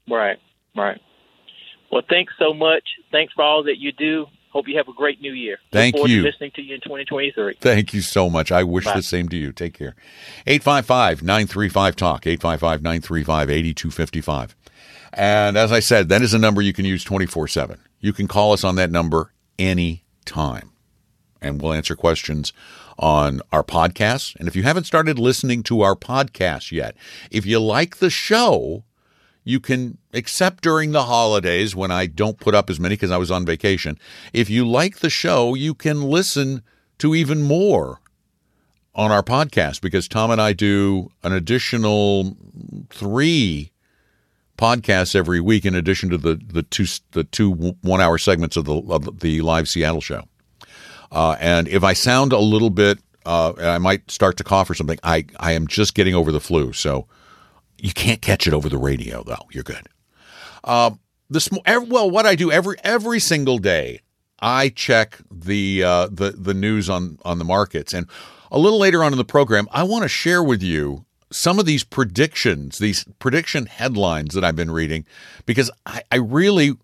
Right, 0.09 0.39
right. 0.77 1.01
Well, 1.93 2.03
thanks 2.09 2.33
so 2.39 2.55
much. 2.55 2.85
Thanks 3.11 3.33
for 3.33 3.43
all 3.43 3.65
that 3.65 3.79
you 3.79 3.93
do. 3.93 4.27
Hope 4.51 4.67
you 4.67 4.77
have 4.77 4.89
a 4.89 4.93
great 4.93 5.21
new 5.21 5.33
year. 5.33 5.59
Thank 5.71 5.97
you. 5.97 6.23
listening 6.23 6.51
to 6.57 6.63
you 6.63 6.75
in 6.75 6.81
2023. 6.81 7.59
Thank 7.61 7.95
you 7.95 8.01
so 8.01 8.29
much. 8.29 8.51
I 8.51 8.65
wish 8.65 8.85
Bye. 8.85 8.97
the 8.97 9.03
same 9.03 9.29
to 9.29 9.37
you. 9.37 9.53
Take 9.53 9.75
care. 9.75 9.95
855 10.47 11.23
935 11.23 11.97
Talk, 11.97 12.27
855 12.27 12.83
935 12.83 13.51
8255. 13.51 14.57
And 15.13 15.57
as 15.57 15.71
I 15.73 15.81
said, 15.81 16.09
that 16.09 16.23
is 16.23 16.35
a 16.35 16.39
number 16.39 16.63
you 16.63 16.73
can 16.73 16.85
use 16.85 17.05
24 17.05 17.49
7. 17.49 17.79
You 18.01 18.13
can 18.13 18.27
call 18.27 18.53
us 18.53 18.65
on 18.65 18.75
that 18.77 18.91
number 18.91 19.33
any 19.59 20.05
time, 20.25 20.71
and 21.41 21.61
we'll 21.61 21.73
answer 21.73 21.95
questions 21.95 22.53
on 22.99 23.41
our 23.53 23.63
podcast. 23.63 24.37
And 24.37 24.49
if 24.49 24.57
you 24.57 24.63
haven't 24.63 24.85
started 24.85 25.19
listening 25.19 25.63
to 25.65 25.83
our 25.83 25.95
podcast 25.95 26.73
yet, 26.73 26.97
if 27.31 27.47
you 27.47 27.61
like 27.61 27.97
the 27.99 28.11
show, 28.11 28.85
you 29.51 29.61
can 29.61 29.99
except 30.13 30.63
during 30.63 30.93
the 30.93 31.05
holidays 31.05 31.75
when 31.75 31.91
I 31.91 32.07
don't 32.07 32.39
put 32.39 32.55
up 32.55 32.71
as 32.71 32.79
many 32.79 32.95
because 32.95 33.11
I 33.11 33.17
was 33.17 33.31
on 33.31 33.45
vacation. 33.45 33.99
If 34.33 34.49
you 34.49 34.67
like 34.67 34.99
the 35.01 35.11
show, 35.11 35.55
you 35.55 35.75
can 35.75 36.03
listen 36.03 36.63
to 36.99 37.15
even 37.15 37.43
more 37.43 38.01
on 38.95 39.11
our 39.11 39.23
podcast 39.23 39.81
because 39.81 40.07
Tom 40.09 40.31
and 40.31 40.41
I 40.41 40.53
do 40.53 41.11
an 41.23 41.33
additional 41.33 42.37
three 42.91 43.73
podcasts 44.57 45.17
every 45.17 45.41
week 45.41 45.65
in 45.65 45.75
addition 45.75 46.11
to 46.11 46.19
the 46.19 46.35
the 46.37 46.63
two 46.63 46.87
the 47.13 47.25
two 47.25 47.75
one 47.83 48.01
hour 48.01 48.19
segments 48.19 48.57
of 48.57 48.67
the 48.67 48.77
of 48.89 49.21
the 49.21 49.41
live 49.41 49.69
Seattle 49.69 50.01
show. 50.01 50.25
Uh, 51.11 51.37
and 51.41 51.67
if 51.67 51.83
I 51.83 51.93
sound 51.93 52.33
a 52.33 52.39
little 52.39 52.71
bit, 52.71 53.01
uh, 53.27 53.53
I 53.59 53.79
might 53.79 54.11
start 54.11 54.37
to 54.37 54.45
cough 54.45 54.71
or 54.71 54.75
something. 54.75 54.99
I 55.03 55.25
I 55.39 55.53
am 55.53 55.67
just 55.67 55.95
getting 55.95 56.15
over 56.15 56.31
the 56.31 56.41
flu, 56.41 56.73
so 56.73 57.09
you 57.83 57.93
can't 57.93 58.21
catch 58.21 58.47
it 58.47 58.53
over 58.53 58.69
the 58.69 58.79
radio, 58.79 59.23
though. 59.23 59.47
You're 59.51 59.65
good. 59.65 59.87
Uh, 60.65 60.93
this 61.29 61.49
well, 61.53 62.11
what 62.11 62.27
I 62.27 62.35
do 62.35 62.51
every 62.51 62.77
every 62.83 63.21
single 63.21 63.59
day, 63.59 64.01
I 64.41 64.69
check 64.69 65.19
the 65.31 65.83
uh, 65.85 66.09
the 66.11 66.33
the 66.33 66.55
news 66.55 66.91
on 66.91 67.19
on 67.25 67.39
the 67.39 67.45
markets, 67.45 67.95
and 67.95 68.07
a 68.51 68.59
little 68.59 68.79
later 68.79 69.05
on 69.05 69.13
in 69.13 69.19
the 69.19 69.25
program, 69.25 69.69
I 69.71 69.85
want 69.85 70.03
to 70.03 70.09
share 70.09 70.43
with 70.43 70.63
you 70.63 71.05
some 71.31 71.61
of 71.61 71.67
these 71.67 71.85
predictions, 71.85 72.79
these 72.79 73.05
prediction 73.21 73.67
headlines 73.67 74.35
that 74.35 74.45
I've 74.45 74.57
been 74.57 74.73
reading, 74.73 75.07
because 75.47 75.71
I, 75.87 76.03
I 76.11 76.17
really 76.17 76.77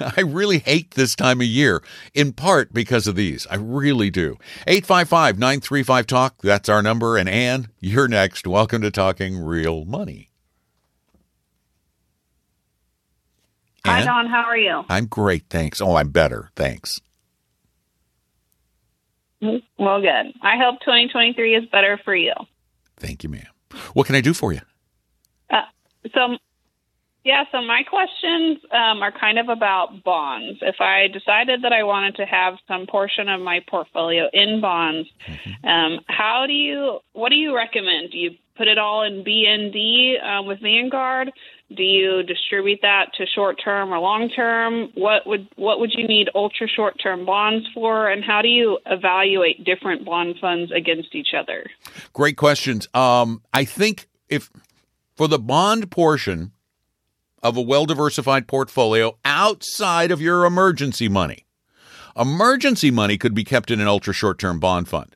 I 0.16 0.20
really 0.20 0.58
hate 0.58 0.92
this 0.92 1.14
time 1.14 1.40
of 1.40 1.46
year, 1.46 1.82
in 2.14 2.32
part 2.32 2.72
because 2.72 3.06
of 3.06 3.16
these. 3.16 3.46
I 3.48 3.56
really 3.56 4.10
do. 4.10 4.36
855 4.66 5.38
935 5.38 6.06
Talk, 6.06 6.42
that's 6.42 6.68
our 6.68 6.82
number. 6.82 7.16
And 7.16 7.28
Ann, 7.28 7.68
you're 7.80 8.08
next. 8.08 8.46
Welcome 8.46 8.82
to 8.82 8.90
Talking 8.90 9.38
Real 9.38 9.84
Money. 9.84 10.30
Hi? 13.84 14.04
Don. 14.04 14.26
How 14.26 14.42
are 14.42 14.56
you? 14.56 14.84
I'm 14.88 15.06
great, 15.06 15.44
thanks. 15.48 15.80
Oh, 15.80 15.96
I'm 15.96 16.10
better, 16.10 16.50
thanks. 16.56 17.00
Well, 19.40 20.00
good. 20.00 20.34
I 20.42 20.56
hope 20.58 20.80
2023 20.80 21.54
is 21.54 21.64
better 21.70 21.98
for 22.04 22.14
you. 22.14 22.32
Thank 22.96 23.22
you, 23.22 23.28
ma'am. 23.30 23.46
What 23.92 24.06
can 24.06 24.16
I 24.16 24.20
do 24.20 24.34
for 24.34 24.52
you? 24.52 24.60
Uh, 25.48 25.62
so, 26.12 26.36
yeah, 27.28 27.44
so 27.52 27.60
my 27.60 27.82
questions 27.82 28.56
um, 28.72 29.02
are 29.02 29.12
kind 29.12 29.38
of 29.38 29.50
about 29.50 30.02
bonds. 30.02 30.60
If 30.62 30.76
I 30.80 31.08
decided 31.08 31.60
that 31.62 31.74
I 31.74 31.82
wanted 31.82 32.16
to 32.16 32.24
have 32.24 32.54
some 32.66 32.86
portion 32.86 33.28
of 33.28 33.38
my 33.42 33.60
portfolio 33.68 34.30
in 34.32 34.62
bonds, 34.62 35.10
mm-hmm. 35.28 35.68
um, 35.68 36.00
how 36.08 36.44
do 36.46 36.54
you, 36.54 37.00
what 37.12 37.28
do 37.28 37.34
you 37.34 37.54
recommend? 37.54 38.12
Do 38.12 38.16
you 38.16 38.30
put 38.56 38.66
it 38.66 38.78
all 38.78 39.02
in 39.02 39.24
BND 39.24 40.14
uh, 40.24 40.42
with 40.42 40.60
Vanguard? 40.62 41.30
Do 41.76 41.82
you 41.82 42.22
distribute 42.22 42.78
that 42.80 43.10
to 43.18 43.26
short 43.26 43.60
term 43.62 43.92
or 43.92 43.98
long 43.98 44.30
term? 44.30 44.88
What 44.94 45.26
would 45.26 45.48
what 45.56 45.80
would 45.80 45.92
you 45.92 46.08
need 46.08 46.30
ultra 46.34 46.66
short 46.66 46.94
term 46.98 47.26
bonds 47.26 47.66
for, 47.74 48.08
and 48.08 48.24
how 48.24 48.40
do 48.40 48.48
you 48.48 48.78
evaluate 48.86 49.64
different 49.64 50.06
bond 50.06 50.36
funds 50.40 50.72
against 50.72 51.14
each 51.14 51.34
other? 51.38 51.66
Great 52.14 52.38
questions. 52.38 52.88
Um, 52.94 53.42
I 53.52 53.66
think 53.66 54.08
if 54.30 54.48
for 55.14 55.28
the 55.28 55.38
bond 55.38 55.90
portion 55.90 56.52
of 57.42 57.56
a 57.56 57.62
well 57.62 57.86
diversified 57.86 58.46
portfolio 58.46 59.16
outside 59.24 60.10
of 60.10 60.20
your 60.20 60.44
emergency 60.44 61.08
money, 61.08 61.46
emergency 62.16 62.90
money 62.90 63.16
could 63.18 63.34
be 63.34 63.44
kept 63.44 63.70
in 63.70 63.80
an 63.80 63.88
ultra 63.88 64.12
short 64.12 64.38
term 64.38 64.58
bond 64.58 64.88
fund. 64.88 65.14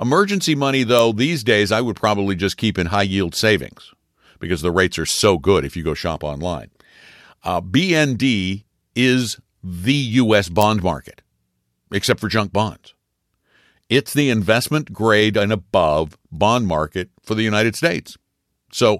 Emergency 0.00 0.54
money, 0.54 0.84
though, 0.84 1.10
these 1.10 1.42
days 1.42 1.72
I 1.72 1.80
would 1.80 1.96
probably 1.96 2.36
just 2.36 2.56
keep 2.56 2.78
in 2.78 2.86
high 2.86 3.02
yield 3.02 3.34
savings 3.34 3.92
because 4.38 4.62
the 4.62 4.70
rates 4.70 4.98
are 4.98 5.06
so 5.06 5.38
good 5.38 5.64
if 5.64 5.76
you 5.76 5.82
go 5.82 5.94
shop 5.94 6.22
online. 6.22 6.70
Uh, 7.42 7.60
BND 7.60 8.64
is 8.94 9.40
the 9.62 9.92
U.S. 9.92 10.48
bond 10.48 10.82
market, 10.82 11.22
except 11.92 12.20
for 12.20 12.28
junk 12.28 12.52
bonds. 12.52 12.94
It's 13.88 14.12
the 14.12 14.30
investment 14.30 14.92
grade 14.92 15.36
and 15.36 15.52
above 15.52 16.16
bond 16.30 16.66
market 16.66 17.10
for 17.22 17.34
the 17.34 17.42
United 17.42 17.74
States. 17.74 18.16
So, 18.70 18.98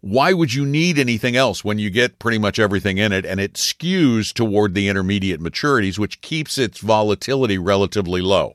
why 0.00 0.32
would 0.32 0.54
you 0.54 0.64
need 0.64 0.98
anything 0.98 1.36
else 1.36 1.62
when 1.62 1.78
you 1.78 1.90
get 1.90 2.18
pretty 2.18 2.38
much 2.38 2.58
everything 2.58 2.98
in 2.98 3.12
it 3.12 3.26
and 3.26 3.38
it 3.38 3.54
skews 3.54 4.32
toward 4.32 4.74
the 4.74 4.88
intermediate 4.88 5.40
maturities, 5.40 5.98
which 5.98 6.20
keeps 6.20 6.56
its 6.56 6.78
volatility 6.78 7.58
relatively 7.58 8.20
low? 8.20 8.54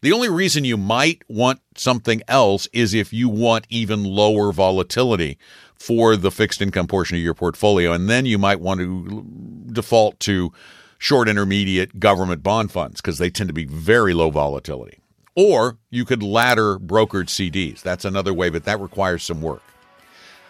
The 0.00 0.12
only 0.12 0.28
reason 0.28 0.64
you 0.64 0.76
might 0.76 1.22
want 1.28 1.60
something 1.76 2.22
else 2.26 2.66
is 2.72 2.92
if 2.92 3.12
you 3.12 3.28
want 3.28 3.66
even 3.70 4.02
lower 4.02 4.52
volatility 4.52 5.38
for 5.76 6.16
the 6.16 6.30
fixed 6.30 6.60
income 6.60 6.88
portion 6.88 7.16
of 7.16 7.22
your 7.22 7.34
portfolio. 7.34 7.92
And 7.92 8.08
then 8.08 8.26
you 8.26 8.38
might 8.38 8.60
want 8.60 8.80
to 8.80 9.24
default 9.72 10.18
to 10.20 10.52
short 10.98 11.28
intermediate 11.28 12.00
government 12.00 12.42
bond 12.42 12.72
funds 12.72 13.00
because 13.00 13.18
they 13.18 13.30
tend 13.30 13.48
to 13.48 13.54
be 13.54 13.64
very 13.64 14.14
low 14.14 14.30
volatility. 14.30 14.98
Or 15.36 15.78
you 15.90 16.04
could 16.04 16.22
ladder 16.22 16.78
brokered 16.78 17.26
CDs. 17.26 17.82
That's 17.82 18.04
another 18.04 18.34
way, 18.34 18.50
but 18.50 18.64
that 18.64 18.80
requires 18.80 19.22
some 19.22 19.40
work. 19.40 19.62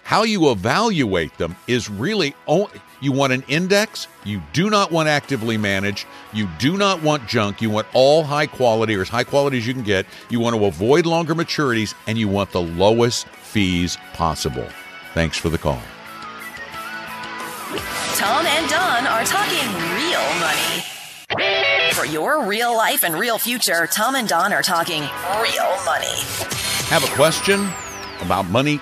How 0.02 0.24
you 0.24 0.50
evaluate 0.50 1.38
them 1.38 1.56
is 1.66 1.88
really 1.88 2.34
only, 2.46 2.80
you 3.00 3.12
want 3.12 3.32
an 3.32 3.44
index, 3.48 4.08
you 4.24 4.42
do 4.52 4.68
not 4.68 4.90
want 4.90 5.08
actively 5.08 5.56
managed, 5.56 6.06
you 6.32 6.48
do 6.58 6.76
not 6.76 7.02
want 7.02 7.26
junk, 7.28 7.62
you 7.62 7.70
want 7.70 7.86
all 7.94 8.24
high 8.24 8.46
quality 8.46 8.94
or 8.94 9.02
as 9.02 9.08
high 9.08 9.24
quality 9.24 9.58
as 9.58 9.66
you 9.66 9.72
can 9.72 9.82
get, 9.82 10.04
you 10.28 10.40
want 10.40 10.56
to 10.56 10.64
avoid 10.66 11.06
longer 11.06 11.34
maturities, 11.34 11.94
and 12.06 12.18
you 12.18 12.28
want 12.28 12.50
the 12.50 12.60
lowest 12.60 13.26
fees 13.28 13.96
possible. 14.12 14.66
Thanks 15.14 15.38
for 15.38 15.48
the 15.48 15.58
call. 15.58 15.80
Tom 18.16 18.44
and 18.44 18.68
Don 18.68 19.06
are 19.06 19.24
talking 19.24 19.66
real 19.96 20.20
money. 20.40 21.92
For 21.94 22.04
your 22.04 22.44
real 22.44 22.76
life 22.76 23.04
and 23.04 23.14
real 23.14 23.38
future, 23.38 23.86
Tom 23.86 24.16
and 24.16 24.28
Don 24.28 24.52
are 24.52 24.62
talking 24.62 25.02
real 25.02 25.84
money. 25.84 26.20
Have 26.88 27.04
a 27.04 27.14
question 27.14 27.68
about 28.20 28.46
money? 28.48 28.80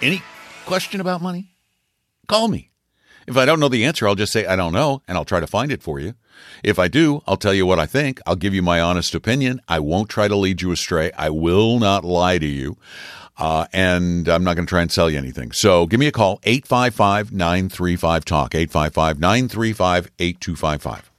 Any 0.00 0.22
question 0.66 1.00
about 1.00 1.22
money? 1.22 1.54
Call 2.26 2.48
me. 2.48 2.70
If 3.26 3.36
I 3.36 3.44
don't 3.44 3.60
know 3.60 3.68
the 3.68 3.84
answer, 3.84 4.06
I'll 4.06 4.14
just 4.14 4.32
say 4.32 4.46
I 4.46 4.56
don't 4.56 4.72
know 4.72 5.02
and 5.08 5.16
I'll 5.16 5.24
try 5.24 5.40
to 5.40 5.46
find 5.46 5.72
it 5.72 5.82
for 5.82 5.98
you. 5.98 6.14
If 6.62 6.78
I 6.78 6.88
do, 6.88 7.22
I'll 7.26 7.36
tell 7.36 7.54
you 7.54 7.64
what 7.64 7.78
I 7.78 7.86
think. 7.86 8.20
I'll 8.26 8.36
give 8.36 8.52
you 8.52 8.62
my 8.62 8.80
honest 8.80 9.14
opinion. 9.14 9.60
I 9.68 9.78
won't 9.78 10.10
try 10.10 10.28
to 10.28 10.36
lead 10.36 10.62
you 10.62 10.70
astray. 10.72 11.10
I 11.12 11.30
will 11.30 11.78
not 11.78 12.04
lie 12.04 12.38
to 12.38 12.46
you. 12.46 12.76
Uh, 13.38 13.66
and 13.72 14.28
I'm 14.28 14.44
not 14.44 14.54
going 14.54 14.66
to 14.66 14.70
try 14.70 14.82
and 14.82 14.90
sell 14.90 15.10
you 15.10 15.18
anything. 15.18 15.52
So 15.52 15.86
give 15.86 16.00
me 16.00 16.06
a 16.06 16.12
call, 16.12 16.40
855 16.44 17.32
935 17.32 18.24
Talk, 18.24 18.54
855 18.54 19.20
935 19.20 20.10
8255. 20.18 21.10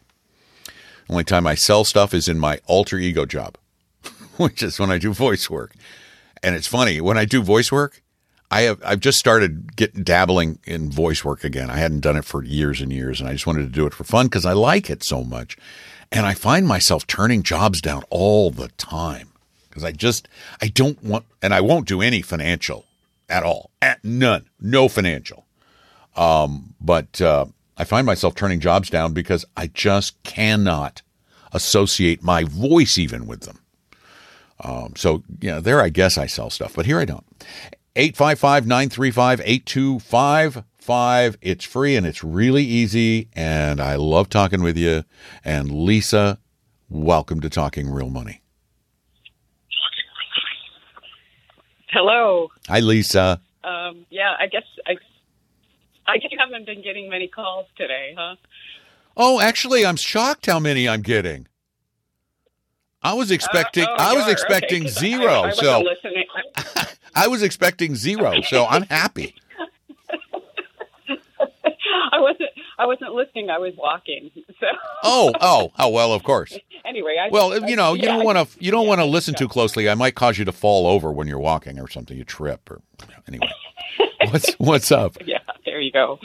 Only 1.09 1.23
time 1.23 1.47
I 1.47 1.55
sell 1.55 1.83
stuff 1.83 2.13
is 2.13 2.27
in 2.27 2.39
my 2.39 2.59
alter 2.65 2.97
ego 2.97 3.25
job, 3.25 3.57
which 4.37 4.63
is 4.63 4.79
when 4.79 4.91
I 4.91 4.97
do 4.97 5.13
voice 5.13 5.49
work. 5.49 5.73
And 6.41 6.55
it's 6.55 6.67
funny, 6.67 6.99
when 7.01 7.17
I 7.17 7.25
do 7.25 7.41
voice 7.41 7.71
work, 7.71 8.01
I 8.49 8.61
have 8.61 8.81
I've 8.83 8.99
just 8.99 9.19
started 9.19 9.75
getting 9.75 10.03
dabbling 10.03 10.59
in 10.65 10.91
voice 10.91 11.23
work 11.25 11.43
again. 11.43 11.69
I 11.69 11.77
hadn't 11.77 11.99
done 12.01 12.15
it 12.15 12.25
for 12.25 12.43
years 12.43 12.81
and 12.81 12.91
years, 12.91 13.19
and 13.19 13.29
I 13.29 13.33
just 13.33 13.47
wanted 13.47 13.63
to 13.63 13.73
do 13.79 13.85
it 13.85 13.93
for 13.93 14.03
fun 14.03 14.27
because 14.27 14.45
I 14.45 14.53
like 14.53 14.89
it 14.89 15.03
so 15.03 15.23
much. 15.23 15.57
And 16.11 16.25
I 16.25 16.33
find 16.33 16.65
myself 16.65 17.05
turning 17.05 17.43
jobs 17.43 17.81
down 17.81 18.03
all 18.09 18.49
the 18.49 18.69
time 18.69 19.29
because 19.69 19.83
I 19.83 19.91
just 19.91 20.27
I 20.61 20.67
don't 20.67 21.01
want, 21.03 21.25
and 21.41 21.53
I 21.53 21.61
won't 21.61 21.87
do 21.87 22.01
any 22.01 22.21
financial 22.21 22.85
at 23.29 23.43
all, 23.43 23.71
at 23.81 24.03
none, 24.03 24.45
no 24.61 24.87
financial. 24.87 25.45
Um, 26.15 26.73
but 26.79 27.19
uh, 27.21 27.45
I 27.77 27.83
find 27.83 28.05
myself 28.05 28.33
turning 28.33 28.59
jobs 28.59 28.89
down 28.89 29.13
because 29.13 29.45
I 29.55 29.67
just 29.67 30.21
cannot 30.23 31.01
associate 31.51 32.23
my 32.23 32.43
voice 32.45 32.97
even 32.97 33.27
with 33.27 33.41
them. 33.41 33.59
Um, 34.63 34.93
so 34.95 35.23
yeah, 35.41 35.59
there 35.59 35.81
I 35.81 35.89
guess 35.89 36.17
I 36.17 36.25
sell 36.25 36.49
stuff, 36.49 36.73
but 36.75 36.85
here 36.85 36.99
I 36.99 37.05
don't. 37.05 37.25
855 37.97 38.67
935 38.67 39.41
8255. 39.43 41.37
It's 41.41 41.65
free 41.65 41.95
and 41.95 42.05
it's 42.05 42.23
really 42.23 42.63
easy. 42.63 43.27
And 43.33 43.81
I 43.81 43.95
love 43.95 44.29
talking 44.29 44.61
with 44.61 44.77
you. 44.77 45.03
And 45.43 45.71
Lisa, 45.71 46.37
welcome 46.89 47.39
to 47.41 47.49
Talking 47.49 47.89
Real 47.89 48.11
Money. 48.11 48.43
Hello. 51.89 52.49
Hi, 52.67 52.81
Lisa. 52.81 53.41
Um, 53.63 54.05
yeah, 54.11 54.35
I 54.39 54.45
guess 54.45 54.61
I, 54.85 54.97
I 56.05 56.17
haven't 56.37 56.67
been 56.67 56.83
getting 56.83 57.09
many 57.09 57.27
calls 57.27 57.65
today, 57.75 58.13
huh? 58.15 58.35
Oh, 59.15 59.39
actually, 59.39 59.83
I'm 59.83 59.95
shocked 59.95 60.45
how 60.45 60.59
many 60.59 60.87
I'm 60.87 61.01
getting. 61.01 61.47
I 63.01 63.13
was 63.13 63.31
expecting. 63.31 63.83
Uh, 63.83 63.89
oh, 63.91 63.95
I 63.97 64.13
was 64.13 64.25
are? 64.25 64.31
expecting 64.31 64.83
Okay, 64.83 64.91
zero. 64.91 65.33
I, 65.33 65.47
I 65.47 65.51
so. 65.51 65.83
I 67.15 67.27
was 67.27 67.41
expecting 67.41 67.95
zero. 67.95 68.41
So 68.41 68.65
I'm 68.65 68.83
happy. 68.83 69.35
I 72.11 72.19
wasn't. 72.19 72.49
I 72.79 72.85
wasn't 72.85 73.13
listening. 73.13 73.49
I 73.49 73.57
was 73.57 73.73
walking. 73.77 74.29
So 74.59 74.67
Oh, 75.03 75.31
oh, 75.41 75.71
oh. 75.77 75.89
Well, 75.89 76.13
of 76.13 76.23
course. 76.23 76.57
anyway, 76.85 77.15
I 77.19 77.29
Well, 77.31 77.67
you 77.67 77.75
know, 77.75 77.93
you 77.93 78.03
yeah, 78.03 78.15
don't 78.15 78.25
want 78.25 78.37
to. 78.49 78.63
You 78.63 78.71
don't 78.71 78.83
yeah, 78.83 78.89
want 78.89 79.01
to 79.01 79.05
listen 79.05 79.33
too 79.35 79.47
closely. 79.47 79.89
I 79.89 79.95
might 79.95 80.15
cause 80.15 80.37
you 80.37 80.45
to 80.45 80.51
fall 80.51 80.87
over 80.87 81.11
when 81.11 81.27
you're 81.27 81.39
walking 81.39 81.79
or 81.79 81.89
something. 81.89 82.17
You 82.17 82.23
trip 82.23 82.69
or 82.69 82.81
anyway. 83.27 83.49
What's 84.29 84.53
what's 84.55 84.91
up? 84.91 85.17
Yeah, 85.25 85.39
there 85.65 85.79
you 85.79 85.91
go. 85.91 86.19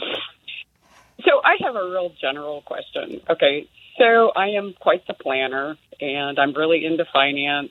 So 1.25 1.41
I 1.45 1.57
have 1.65 1.77
a 1.77 1.85
real 1.85 2.13
general 2.21 2.63
question. 2.63 3.21
Okay, 3.29 3.69
so 3.99 4.33
I 4.35 4.49
am 4.51 4.75
quite 4.79 5.07
the 5.07 5.15
planner, 5.15 5.77
and 6.01 6.39
I'm 6.39 6.53
really 6.55 6.85
into 6.85 7.05
finance, 7.13 7.71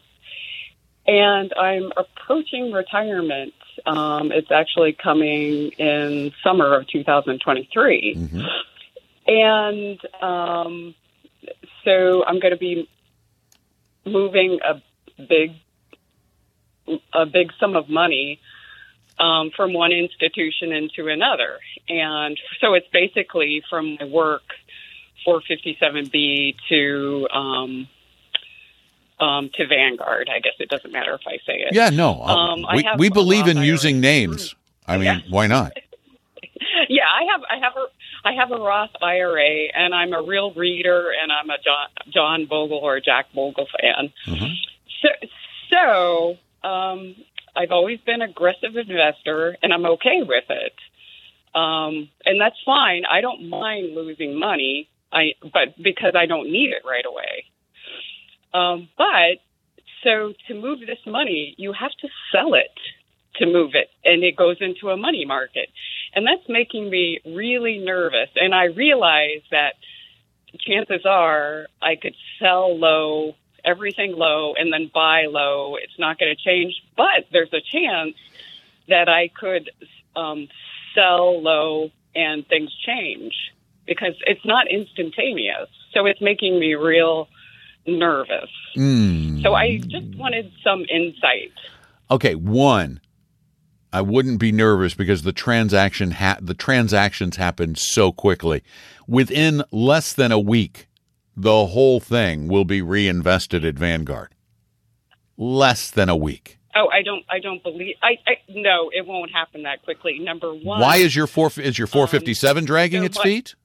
and 1.05 1.53
I'm 1.59 1.91
approaching 1.97 2.71
retirement. 2.71 3.53
Um, 3.85 4.31
it's 4.31 4.51
actually 4.51 4.93
coming 4.93 5.71
in 5.77 6.31
summer 6.43 6.75
of 6.77 6.87
2023, 6.87 8.15
Mhm. 8.15 8.47
and 9.27 9.99
um, 10.21 10.95
so 11.83 12.23
I'm 12.25 12.39
going 12.39 12.51
to 12.53 12.57
be 12.59 12.87
moving 14.05 14.59
a 14.63 14.81
big 15.27 15.53
a 17.13 17.25
big 17.25 17.51
sum 17.59 17.75
of 17.75 17.89
money 17.89 18.39
um, 19.21 19.51
from 19.55 19.71
one 19.73 19.91
institution 19.91 20.71
into 20.71 21.07
another. 21.07 21.59
And 21.87 22.37
so 22.59 22.73
it's 22.73 22.87
basically 22.91 23.61
from 23.69 23.97
my 23.99 24.05
work 24.07 24.41
457B 25.27 26.55
to 26.69 27.27
um, 27.31 27.87
um, 29.19 29.49
to 29.53 29.67
Vanguard. 29.67 30.29
I 30.33 30.39
guess 30.39 30.53
it 30.59 30.69
doesn't 30.69 30.91
matter 30.91 31.13
if 31.13 31.21
I 31.27 31.37
say 31.45 31.59
it. 31.59 31.73
Yeah, 31.73 31.89
no. 31.89 32.21
Um, 32.23 32.65
I 32.67 32.75
we 32.75 32.85
we 32.97 33.09
believe 33.09 33.47
in 33.47 33.57
using 33.57 33.95
IRA. 33.97 34.01
names. 34.01 34.55
I 34.87 34.97
mean, 34.97 35.05
Yeah. 35.05 35.19
why 35.29 35.47
not? 35.47 35.73
Yeah, 36.89 37.05
I 37.07 37.23
have 37.31 37.41
I 37.49 37.57
have 37.63 37.73
a 37.77 37.85
I 38.27 38.33
have 38.33 38.51
a 38.51 38.61
Roth 38.61 38.91
IRA, 39.01 39.69
and 39.73 39.95
I'm 39.95 40.13
a 40.13 40.21
real 40.21 40.51
reader, 40.53 41.11
and 41.21 41.31
I'm 41.31 41.49
a 41.49 41.57
John 41.63 41.87
John 42.13 42.45
Bogle 42.45 42.77
or 42.79 42.99
Jack 42.99 43.27
Bogle 43.33 43.67
fan. 43.79 44.11
Mhm. 44.27 44.53
So 45.01 45.09
so 45.69 46.67
um, 46.67 47.15
I've 47.55 47.71
always 47.71 47.99
been 48.05 48.21
aggressive 48.21 48.75
investor, 48.75 49.57
and 49.61 49.73
I'm 49.73 49.85
okay 49.85 50.21
with 50.21 50.45
it. 50.49 50.73
Um, 51.53 52.09
and 52.25 52.39
that's 52.39 52.55
fine. 52.65 53.03
I 53.09 53.21
don't 53.21 53.49
mind 53.49 53.95
losing 53.95 54.39
money. 54.39 54.87
I 55.11 55.33
but 55.41 55.75
because 55.81 56.13
I 56.15 56.25
don't 56.25 56.49
need 56.49 56.69
it 56.69 56.83
right 56.85 57.05
away. 57.05 57.45
Um, 58.53 58.89
but 58.97 59.39
so 60.03 60.33
to 60.47 60.53
move 60.53 60.79
this 60.79 60.99
money, 61.05 61.55
you 61.57 61.73
have 61.73 61.91
to 62.01 62.07
sell 62.31 62.53
it 62.53 62.71
to 63.35 63.45
move 63.45 63.71
it, 63.73 63.89
and 64.03 64.23
it 64.23 64.35
goes 64.35 64.57
into 64.59 64.89
a 64.89 64.97
money 64.97 65.25
market, 65.25 65.69
and 66.13 66.25
that's 66.25 66.47
making 66.49 66.89
me 66.89 67.19
really 67.25 67.79
nervous. 67.79 68.29
And 68.35 68.53
I 68.53 68.65
realize 68.65 69.41
that 69.51 69.73
chances 70.59 71.05
are 71.05 71.67
I 71.81 71.95
could 71.95 72.15
sell 72.39 72.77
low, 72.77 73.33
everything 73.65 74.13
low, 74.13 74.53
and 74.57 74.71
then 74.71 74.89
buy 74.93 75.25
low. 75.29 75.75
It's 75.75 75.97
not 75.99 76.19
going 76.19 76.35
to 76.35 76.41
change, 76.41 76.73
but 76.95 77.25
there's 77.31 77.53
a 77.53 77.61
chance 77.61 78.15
that 78.87 79.09
I 79.09 79.29
could 79.29 79.69
um, 80.15 80.47
sell 80.95 81.41
low 81.41 81.91
and 82.15 82.45
things 82.47 82.75
change 82.85 83.33
because 83.85 84.13
it's 84.25 84.45
not 84.45 84.67
instantaneous. 84.69 85.69
So 85.93 86.05
it's 86.05 86.21
making 86.21 86.59
me 86.59 86.75
real 86.75 87.27
nervous. 87.85 88.49
Mm. 88.75 89.41
So 89.41 89.53
I 89.53 89.77
just 89.77 90.15
wanted 90.15 90.51
some 90.63 90.85
insight. 90.89 91.51
Okay, 92.09 92.35
one. 92.35 93.01
I 93.93 94.01
wouldn't 94.01 94.39
be 94.39 94.53
nervous 94.53 94.93
because 94.93 95.23
the 95.23 95.33
transaction 95.33 96.11
ha- 96.11 96.37
the 96.41 96.53
transactions 96.53 97.35
happen 97.35 97.75
so 97.75 98.13
quickly. 98.13 98.63
Within 99.05 99.63
less 99.71 100.13
than 100.13 100.31
a 100.31 100.39
week, 100.39 100.87
the 101.41 101.65
whole 101.67 101.99
thing 101.99 102.47
will 102.47 102.65
be 102.65 102.81
reinvested 102.81 103.65
at 103.65 103.75
Vanguard. 103.75 104.33
Less 105.37 105.89
than 105.89 106.07
a 106.09 106.15
week. 106.15 106.59
Oh, 106.75 106.87
I 106.87 107.01
don't. 107.01 107.25
I 107.29 107.39
don't 107.39 107.61
believe. 107.63 107.95
I, 108.01 108.11
I 108.27 108.33
no, 108.47 108.89
it 108.93 109.05
won't 109.05 109.31
happen 109.31 109.63
that 109.63 109.83
quickly. 109.83 110.19
Number 110.19 110.53
one. 110.53 110.79
Why 110.79 110.97
is 110.97 111.15
your 111.15 111.27
four 111.27 111.51
is 111.57 111.77
your 111.77 111.87
457 111.87 112.63
dragging 112.65 113.01
so 113.01 113.05
its 113.05 113.17
what- 113.17 113.23
feet? 113.23 113.55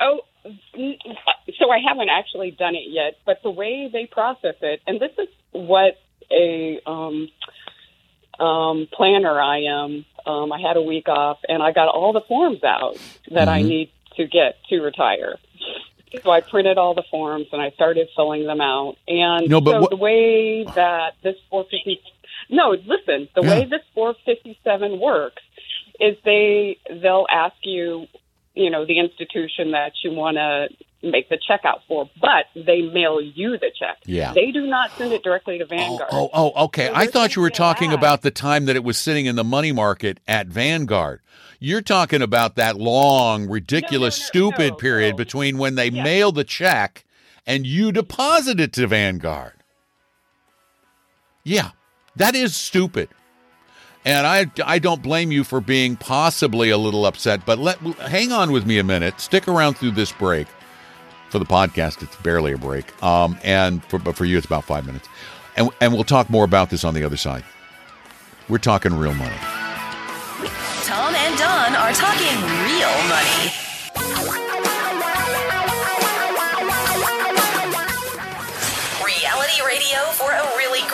Oh, 0.00 0.20
so 0.44 1.70
I 1.70 1.78
haven't 1.86 2.08
actually 2.08 2.50
done 2.50 2.74
it 2.74 2.86
yet, 2.88 3.18
but 3.24 3.38
the 3.44 3.50
way 3.50 3.88
they 3.92 4.06
process 4.06 4.56
it, 4.60 4.80
and 4.86 4.98
this 4.98 5.12
is 5.16 5.28
what 5.52 5.94
a 6.32 6.80
um, 6.86 7.28
um, 8.40 8.88
planner 8.92 9.40
I 9.40 9.58
am. 9.60 10.04
Um, 10.26 10.52
I 10.52 10.60
had 10.60 10.76
a 10.76 10.82
week 10.82 11.08
off, 11.08 11.38
and 11.48 11.62
I 11.62 11.70
got 11.72 11.88
all 11.88 12.12
the 12.12 12.22
forms 12.26 12.64
out 12.64 12.96
that 13.30 13.48
I 13.48 13.62
Mhm. 13.62 13.66
need 13.68 13.90
to 14.16 14.26
get 14.26 14.56
to 14.68 14.80
retire. 14.80 15.36
So 16.22 16.30
I 16.30 16.40
printed 16.40 16.76
all 16.76 16.94
the 16.94 17.04
forms 17.10 17.46
and 17.52 17.62
I 17.62 17.70
started 17.70 18.08
filling 18.14 18.46
them 18.46 18.60
out. 18.60 18.96
And 19.08 19.48
No, 19.48 19.60
but 19.60 19.70
so 19.72 19.80
what- 19.80 19.90
the 19.90 19.96
way 19.96 20.64
that 20.64 21.14
this 21.22 21.36
450 21.50 22.00
no, 22.50 22.70
listen, 22.86 23.28
the 23.34 23.42
Yeah. 23.42 23.50
way 23.60 23.64
this 23.64 23.82
457 23.94 24.98
works 24.98 25.42
is 26.00 26.16
they 26.24 26.76
they'll 26.90 27.26
ask 27.30 27.56
you, 27.62 28.08
you 28.54 28.68
know, 28.70 28.84
the 28.84 28.98
institution 28.98 29.70
that 29.70 29.92
you 30.02 30.12
want 30.12 30.36
to 30.36 30.68
make 31.02 31.28
the 31.28 31.38
check 31.46 31.60
out 31.64 31.80
for, 31.88 32.08
but 32.20 32.46
they 32.54 32.82
mail 32.82 33.20
you 33.20 33.52
the 33.58 33.70
check. 33.78 33.98
Yeah. 34.06 34.32
They 34.32 34.50
do 34.52 34.66
not 34.66 34.90
send 34.96 35.12
it 35.12 35.22
directly 35.22 35.58
to 35.58 35.64
Oh, 35.64 35.68
Vanguard. 35.68 36.08
oh, 36.12 36.30
oh, 36.32 36.64
okay. 36.66 36.86
So 36.86 36.92
I 36.94 37.06
thought 37.06 37.34
you 37.36 37.42
were 37.42 37.50
talking 37.50 37.90
back. 37.90 37.98
about 37.98 38.22
the 38.22 38.30
time 38.30 38.66
that 38.66 38.76
it 38.76 38.84
was 38.84 38.98
sitting 38.98 39.26
in 39.26 39.36
the 39.36 39.44
money 39.44 39.72
market 39.72 40.20
at 40.28 40.46
Vanguard. 40.46 41.20
You're 41.58 41.82
talking 41.82 42.22
about 42.22 42.56
that 42.56 42.76
long, 42.76 43.48
ridiculous, 43.48 44.18
no, 44.20 44.26
stupid 44.26 44.70
no, 44.72 44.76
period 44.76 45.12
no. 45.12 45.16
between 45.18 45.58
when 45.58 45.74
they 45.76 45.88
Yeah. 45.90 46.02
mail 46.04 46.32
the 46.32 46.44
check 46.44 47.04
and 47.46 47.66
you 47.66 47.92
deposit 47.92 48.60
it 48.60 48.72
to 48.74 48.86
Vanguard. 48.86 49.52
Yeah, 51.44 51.70
that 52.16 52.34
is 52.34 52.54
stupid. 52.54 53.08
And 54.04 54.26
I, 54.26 54.46
I 54.64 54.78
don't 54.80 55.02
blame 55.02 55.30
you 55.30 55.44
for 55.44 55.60
being 55.60 55.96
possibly 55.96 56.70
a 56.70 56.78
little 56.78 57.06
upset, 57.06 57.46
but 57.46 57.58
let 57.60 57.78
hang 57.78 58.32
on 58.32 58.50
with 58.50 58.66
me 58.66 58.78
a 58.78 58.84
minute. 58.84 59.20
Stick 59.20 59.46
around 59.46 59.74
through 59.76 59.92
this 59.92 60.10
break. 60.12 60.48
For 61.32 61.38
the 61.38 61.46
podcast, 61.46 62.02
it's 62.02 62.14
barely 62.16 62.52
a 62.52 62.58
break. 62.58 63.02
Um, 63.02 63.38
and 63.42 63.82
for, 63.86 63.98
but 63.98 64.16
for 64.16 64.26
you, 64.26 64.36
it's 64.36 64.44
about 64.44 64.64
five 64.64 64.84
minutes. 64.84 65.08
And, 65.56 65.70
and 65.80 65.94
we'll 65.94 66.04
talk 66.04 66.28
more 66.28 66.44
about 66.44 66.68
this 66.68 66.84
on 66.84 66.92
the 66.92 67.04
other 67.04 67.16
side. 67.16 67.42
We're 68.50 68.58
talking 68.58 68.92
real 68.92 69.14
money. 69.14 69.34
Tom 69.40 71.14
and 71.14 71.38
Don 71.38 71.74
are 71.74 71.92
talking 71.94 72.36
real 72.36 73.08
money. 73.08 73.61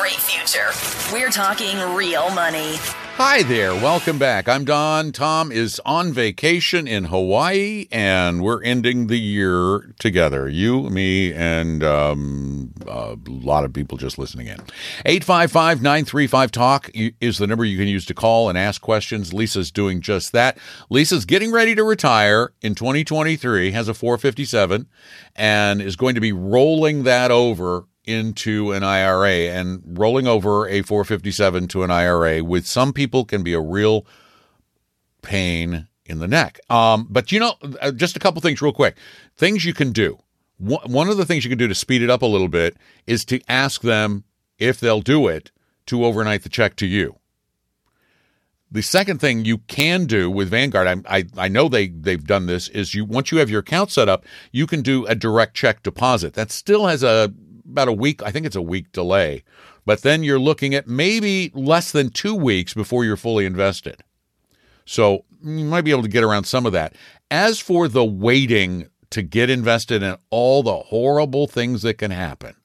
Great 0.08 0.20
future. 0.20 0.70
We're 1.12 1.30
talking 1.30 1.78
real 1.94 2.30
money. 2.30 2.76
Hi 3.16 3.42
there. 3.42 3.74
Welcome 3.74 4.18
back. 4.18 4.48
I'm 4.48 4.64
Don. 4.64 5.12
Tom 5.12 5.52
is 5.52 5.82
on 5.84 6.12
vacation 6.12 6.88
in 6.88 7.06
Hawaii, 7.06 7.88
and 7.92 8.42
we're 8.42 8.62
ending 8.62 9.08
the 9.08 9.18
year 9.18 9.92
together. 9.98 10.48
You, 10.48 10.88
me, 10.88 11.34
and 11.34 11.84
um, 11.84 12.72
a 12.86 13.18
lot 13.26 13.64
of 13.64 13.74
people 13.74 13.98
just 13.98 14.18
listening 14.18 14.46
in. 14.46 14.60
855 15.04 15.82
935 15.82 16.52
Talk 16.52 16.90
is 16.94 17.36
the 17.36 17.46
number 17.46 17.66
you 17.66 17.76
can 17.76 17.88
use 17.88 18.06
to 18.06 18.14
call 18.14 18.48
and 18.48 18.56
ask 18.56 18.80
questions. 18.80 19.34
Lisa's 19.34 19.70
doing 19.70 20.00
just 20.00 20.32
that. 20.32 20.56
Lisa's 20.88 21.26
getting 21.26 21.52
ready 21.52 21.74
to 21.74 21.84
retire 21.84 22.54
in 22.62 22.74
2023, 22.74 23.72
has 23.72 23.88
a 23.88 23.94
457, 23.94 24.86
and 25.36 25.82
is 25.82 25.96
going 25.96 26.14
to 26.14 26.20
be 26.22 26.32
rolling 26.32 27.02
that 27.02 27.30
over 27.30 27.84
into 28.08 28.72
an 28.72 28.82
IRA 28.82 29.50
and 29.50 29.82
rolling 29.98 30.26
over 30.26 30.66
a 30.66 30.82
457 30.82 31.68
to 31.68 31.82
an 31.82 31.90
IRA 31.90 32.42
with 32.42 32.66
some 32.66 32.92
people 32.92 33.24
can 33.24 33.42
be 33.42 33.52
a 33.52 33.60
real 33.60 34.06
pain 35.22 35.86
in 36.06 36.18
the 36.18 36.28
neck. 36.28 36.58
Um, 36.70 37.06
but 37.10 37.30
you 37.30 37.38
know, 37.38 37.54
uh, 37.80 37.92
just 37.92 38.16
a 38.16 38.18
couple 38.18 38.40
things 38.40 38.62
real 38.62 38.72
quick. 38.72 38.96
Things 39.36 39.64
you 39.64 39.74
can 39.74 39.92
do. 39.92 40.18
One 40.56 40.90
one 40.90 41.08
of 41.08 41.16
the 41.16 41.26
things 41.26 41.44
you 41.44 41.50
can 41.50 41.58
do 41.58 41.68
to 41.68 41.74
speed 41.74 42.02
it 42.02 42.10
up 42.10 42.22
a 42.22 42.26
little 42.26 42.48
bit 42.48 42.76
is 43.06 43.24
to 43.26 43.40
ask 43.48 43.82
them 43.82 44.24
if 44.58 44.80
they'll 44.80 45.02
do 45.02 45.28
it 45.28 45.52
to 45.86 46.04
overnight 46.04 46.42
the 46.42 46.48
check 46.48 46.74
to 46.76 46.86
you. 46.86 47.18
The 48.70 48.82
second 48.82 49.18
thing 49.18 49.46
you 49.46 49.58
can 49.58 50.04
do 50.04 50.30
with 50.30 50.50
Vanguard, 50.50 50.86
I, 50.86 51.18
I, 51.18 51.24
I 51.38 51.48
know 51.48 51.68
they 51.68 51.88
they've 51.88 52.24
done 52.24 52.46
this, 52.46 52.68
is 52.68 52.94
you 52.94 53.04
once 53.04 53.30
you 53.32 53.38
have 53.38 53.48
your 53.48 53.60
account 53.60 53.90
set 53.90 54.08
up, 54.08 54.24
you 54.52 54.66
can 54.66 54.82
do 54.82 55.06
a 55.06 55.14
direct 55.14 55.54
check 55.54 55.82
deposit. 55.82 56.34
That 56.34 56.50
still 56.50 56.86
has 56.86 57.02
a 57.02 57.32
about 57.68 57.88
a 57.88 57.92
week, 57.92 58.22
I 58.22 58.31
think 58.31 58.46
it's 58.46 58.57
a 58.57 58.62
week 58.62 58.92
delay, 58.92 59.44
but 59.87 60.02
then 60.02 60.22
you're 60.22 60.38
looking 60.38 60.74
at 60.74 60.87
maybe 60.87 61.50
less 61.54 61.92
than 61.92 62.11
two 62.11 62.35
weeks 62.35 62.74
before 62.74 63.04
you're 63.04 63.16
fully 63.16 63.46
invested. 63.46 64.02
So 64.85 65.24
you 65.42 65.64
might 65.64 65.83
be 65.83 65.90
able 65.90 66.02
to 66.02 66.09
get 66.09 66.24
around 66.24 66.44
some 66.44 66.66
of 66.66 66.72
that. 66.72 66.94
As 67.31 67.61
for 67.61 67.88
the 67.88 68.04
waiting 68.04 68.88
to 69.11 69.22
get 69.22 69.50
invested 69.50 70.02
in 70.02 70.16
all 70.31 70.62
the 70.62 70.76
horrible 70.76 71.46
things 71.46 71.83
that 71.83 71.94
can 71.94 72.11
happen, 72.11 72.57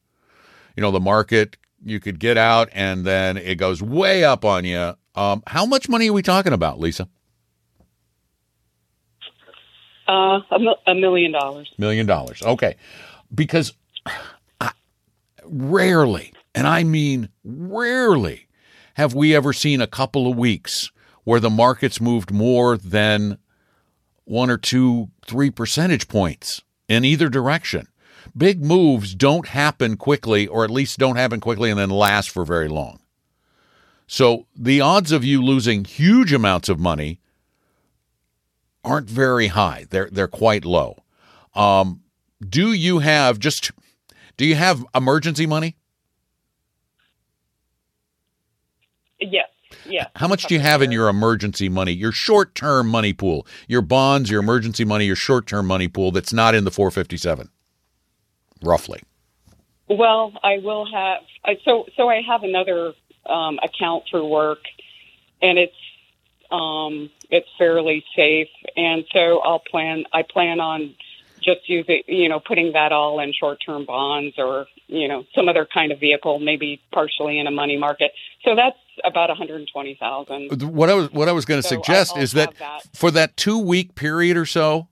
you 0.76 0.82
know, 0.82 0.92
the 0.92 1.00
market, 1.00 1.58
you 1.84 2.00
could 2.00 2.20
get 2.20 2.38
out 2.38 2.70
and 2.72 3.06
then 3.06 3.38
it 3.38 3.56
goes 3.56 3.82
way 3.82 4.24
up 4.24 4.46
on 4.46 4.63
you. 4.63 4.96
Um, 5.16 5.44
how 5.48 5.66
much 5.66 5.89
money 5.89 6.10
are 6.10 6.13
we 6.13 6.22
talking 6.22 6.54
about, 6.54 6.80
Lisa? 6.80 7.08
Uh, 10.08 10.39
a, 10.52 10.60
mil- 10.60 10.80
a 10.88 10.96
million 10.96 11.32
dollars. 11.32 11.72
Million 11.78 12.06
dollars. 12.06 12.42
Okay. 12.42 12.76
Because 13.34 13.74
rarely, 15.45 16.34
and 16.53 16.67
I 16.67 16.84
mean 16.84 17.29
rarely, 17.43 18.47
have 18.95 19.13
we 19.13 19.36
ever 19.36 19.53
seen 19.53 19.82
a 19.82 19.88
couple 19.88 20.29
of 20.29 20.38
weeks 20.38 20.91
where 21.23 21.39
the 21.39 21.49
markets 21.49 22.01
moved 22.01 22.32
more 22.32 22.77
than 22.77 23.38
one 24.25 24.49
or 24.49 24.58
two, 24.58 25.10
three 25.25 25.49
percentage 25.49 26.08
points 26.08 26.62
in 26.88 27.06
either 27.06 27.29
direction. 27.29 27.88
Big 28.36 28.63
moves 28.63 29.13
don't 29.15 29.49
happen 29.49 29.97
quickly, 29.97 30.47
or 30.47 30.63
at 30.63 30.71
least 30.71 30.97
don't 30.97 31.17
happen 31.17 31.39
quickly 31.39 31.69
and 31.69 31.79
then 31.79 31.89
last 31.89 32.29
for 32.29 32.45
very 32.45 32.67
long. 32.67 32.99
So 34.08 34.47
the 34.56 34.82
odds 34.82 35.12
of 35.12 35.23
you 35.23 35.41
losing 35.41 35.86
huge 35.86 36.32
amounts 36.34 36.69
of 36.69 36.79
money 36.79 37.19
aren't 38.84 39.10
very 39.10 39.47
high. 39.47 39.86
They're 39.89 40.10
they're 40.12 40.27
quite 40.27 40.65
low. 40.65 41.03
Um, 41.56 42.01
do 42.47 42.73
you 42.73 42.99
have 42.99 43.39
just 43.39 43.71
do 44.43 44.49
you 44.49 44.56
have 44.56 44.86
emergency 44.93 45.45
money? 45.45 45.77
Yes. 49.17 49.47
Yes. 49.86 50.10
How 50.17 50.27
much 50.27 50.47
do 50.47 50.53
you 50.53 50.60
have 50.60 50.82
in 50.82 50.91
your 50.91 51.08
emergency 51.08 51.69
money, 51.69 51.93
your 51.93 52.12
short 52.12 52.53
term 52.53 52.89
money 52.89 53.13
pool, 53.13 53.47
your 53.69 53.82
bonds, 53.82 54.29
your 54.29 54.41
emergency 54.41 54.84
money, 54.84 55.06
your 55.06 55.15
short 55.15 55.47
term 55.47 55.65
money 55.65 55.88
pool 55.88 56.12
that's 56.12 56.34
not 56.34 56.56
in 56.56 56.65
the 56.65 56.71
457? 56.71 57.47
Roughly. 58.62 59.01
Well, 59.88 60.34
I 60.43 60.58
will 60.58 60.91
have. 60.91 61.21
I, 61.45 61.58
so, 61.63 61.86
so 61.95 62.10
I 62.10 62.21
have 62.27 62.43
another 62.43 62.91
um, 63.25 63.60
account 63.63 64.03
through 64.12 64.27
work, 64.27 64.60
and 65.41 65.58
it's 65.58 65.73
um, 66.51 67.10
it's 67.29 67.47
fairly 67.58 68.03
safe, 68.13 68.49
and 68.75 69.06
so 69.13 69.39
I'll 69.39 69.60
plan. 69.60 70.03
I 70.12 70.23
plan 70.23 70.60
on 70.60 70.95
just 71.43 71.67
using, 71.67 72.03
you 72.08 72.29
know, 72.29 72.39
putting 72.39 72.73
that 72.73 72.91
all 72.91 73.19
in 73.19 73.34
short-term 73.38 73.86
bonds 73.86 74.36
or 74.38 74.65
you 74.88 75.08
know 75.08 75.23
some 75.36 75.49
other 75.49 75.67
kind 75.71 75.91
of 75.91 75.99
vehicle, 75.99 76.39
maybe 76.39 76.82
partially 76.91 77.39
in 77.39 77.47
a 77.47 77.51
money 77.51 77.77
market. 77.77 78.12
So 78.43 78.56
that's 78.56 78.77
about 79.03 79.29
one 79.29 79.38
hundred 79.38 79.67
twenty 79.71 79.95
thousand. 79.99 80.62
What 80.62 80.89
I 80.89 80.93
was 80.93 81.12
what 81.12 81.29
I 81.29 81.32
was 81.32 81.45
going 81.45 81.62
to 81.62 81.67
So 81.67 81.75
suggest 81.75 82.17
is 82.17 82.32
that, 82.34 82.53
that. 82.60 82.84
for 82.93 83.12
that 83.12 83.38
2 83.38 83.58
week 83.60 83.95
period 83.95 84.38
or 84.38 84.45
so, 84.45 84.88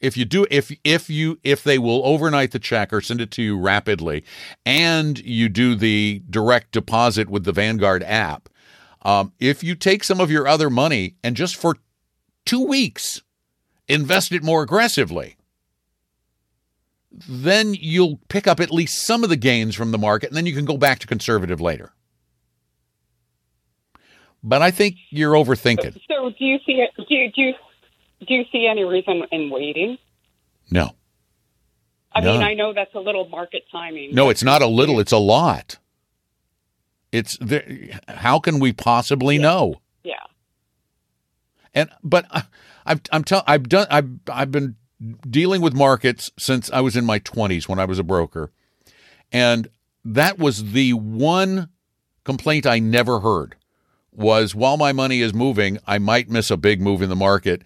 if 0.00 0.16
you 0.16 0.24
do 0.24 0.46
if 0.50 0.72
if 0.84 1.10
you 1.10 1.38
if 1.42 1.62
they 1.64 1.78
will 1.78 2.02
overnight 2.04 2.52
the 2.52 2.58
check 2.58 2.92
or 2.92 3.00
send 3.00 3.20
it 3.20 3.30
to 3.32 3.42
you 3.42 3.58
rapidly 3.58 4.24
and 4.64 5.18
you 5.20 5.48
do 5.48 5.74
the 5.74 6.22
direct 6.30 6.72
deposit 6.72 7.28
with 7.28 7.44
the 7.44 7.52
Vanguard 7.52 8.02
app, 8.04 8.48
um, 9.02 9.32
if 9.38 9.62
you 9.62 9.74
take 9.74 10.04
some 10.04 10.20
of 10.20 10.30
your 10.30 10.46
other 10.46 10.70
money 10.70 11.16
and 11.24 11.36
just 11.36 11.56
for 11.56 11.76
2 12.46 12.64
weeks 12.66 13.22
invest 13.88 14.30
it 14.30 14.42
more 14.42 14.62
aggressively, 14.62 15.36
then 17.12 17.74
you'll 17.74 18.20
pick 18.28 18.46
up 18.46 18.60
at 18.60 18.70
least 18.70 19.04
some 19.04 19.24
of 19.24 19.30
the 19.30 19.36
gains 19.36 19.74
from 19.74 19.90
the 19.90 19.98
market 19.98 20.28
and 20.28 20.36
then 20.36 20.46
you 20.46 20.54
can 20.54 20.64
go 20.64 20.76
back 20.76 20.98
to 21.00 21.06
conservative 21.06 21.60
later. 21.60 21.92
But 24.42 24.62
I 24.62 24.70
think 24.70 24.96
you're 25.10 25.34
overthinking. 25.34 25.98
So 26.08 26.30
do 26.30 26.44
you 26.44 26.58
see 26.64 26.72
it? 26.80 26.90
Do 26.96 27.04
you, 27.14 27.30
do 27.32 27.40
you 27.42 27.54
do 28.26 28.34
you 28.34 28.44
see 28.52 28.66
any 28.70 28.84
reason 28.84 29.22
in 29.32 29.50
waiting? 29.50 29.98
No. 30.70 30.90
I 32.12 32.20
mean, 32.22 32.42
I 32.42 32.54
know 32.54 32.72
that's 32.72 32.94
a 32.94 33.00
little 33.00 33.28
market 33.28 33.62
timing. 33.70 34.14
No, 34.14 34.30
it's 34.30 34.42
not 34.42 34.62
a 34.62 34.66
little, 34.66 34.98
it's 34.98 35.12
a 35.12 35.18
lot. 35.18 35.78
It's 37.12 37.36
there 37.40 37.64
how 38.08 38.38
can 38.40 38.60
we 38.60 38.72
possibly 38.72 39.36
know? 39.38 39.80
Yeah. 40.04 40.14
And 41.74 41.90
but 42.02 42.26
I- 42.30 42.44
I've 42.86 43.00
I'm 43.12 43.24
tell 43.24 43.44
I've 43.46 43.68
done 43.68 43.86
I've 43.90 44.08
I've 44.28 44.50
been 44.50 44.76
dealing 45.28 45.60
with 45.60 45.74
markets 45.74 46.30
since 46.38 46.70
I 46.70 46.80
was 46.80 46.96
in 46.96 47.04
my 47.04 47.18
20s 47.18 47.68
when 47.68 47.78
I 47.78 47.84
was 47.84 47.98
a 47.98 48.04
broker. 48.04 48.50
And 49.32 49.68
that 50.04 50.38
was 50.38 50.72
the 50.72 50.92
one 50.92 51.68
complaint 52.24 52.66
I 52.66 52.78
never 52.78 53.20
heard 53.20 53.56
was 54.12 54.54
while 54.54 54.76
my 54.76 54.92
money 54.92 55.20
is 55.20 55.32
moving, 55.32 55.78
I 55.86 55.98
might 55.98 56.28
miss 56.28 56.50
a 56.50 56.56
big 56.56 56.80
move 56.80 57.02
in 57.02 57.08
the 57.08 57.16
market. 57.16 57.62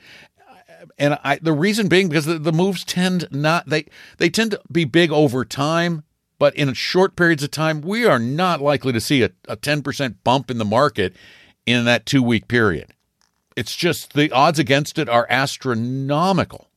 And 0.98 1.18
I 1.24 1.38
the 1.42 1.52
reason 1.52 1.88
being 1.88 2.08
because 2.08 2.26
the, 2.26 2.38
the 2.38 2.52
moves 2.52 2.84
tend 2.84 3.26
not 3.32 3.68
they 3.68 3.86
they 4.18 4.28
tend 4.30 4.52
to 4.52 4.60
be 4.70 4.84
big 4.84 5.10
over 5.10 5.44
time, 5.44 6.04
but 6.38 6.54
in 6.54 6.72
short 6.74 7.16
periods 7.16 7.42
of 7.42 7.50
time, 7.50 7.80
we 7.80 8.06
are 8.06 8.18
not 8.18 8.60
likely 8.60 8.92
to 8.92 9.00
see 9.00 9.22
a, 9.22 9.30
a 9.48 9.56
10% 9.56 10.16
bump 10.22 10.50
in 10.50 10.58
the 10.58 10.64
market 10.64 11.16
in 11.66 11.84
that 11.86 12.06
two 12.06 12.22
week 12.22 12.46
period. 12.46 12.92
It's 13.56 13.74
just 13.74 14.12
the 14.12 14.30
odds 14.30 14.58
against 14.58 14.98
it 14.98 15.08
are 15.08 15.26
astronomical. 15.30 16.68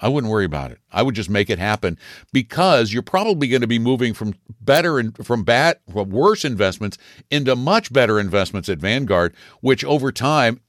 I 0.00 0.08
wouldn't 0.08 0.30
worry 0.30 0.44
about 0.44 0.72
it. 0.72 0.78
I 0.92 1.02
would 1.02 1.14
just 1.14 1.30
make 1.30 1.48
it 1.48 1.58
happen 1.58 1.98
because 2.32 2.92
you're 2.92 3.02
probably 3.02 3.48
going 3.48 3.62
to 3.62 3.66
be 3.66 3.78
moving 3.78 4.12
from 4.12 4.34
better 4.60 4.98
and 4.98 5.16
from 5.26 5.42
bad, 5.42 5.78
from 5.90 6.10
worse 6.10 6.44
investments 6.44 6.98
into 7.30 7.56
much 7.56 7.92
better 7.92 8.20
investments 8.20 8.68
at 8.68 8.78
Vanguard, 8.78 9.34
which 9.60 9.84
over 9.84 10.12
time 10.12 10.60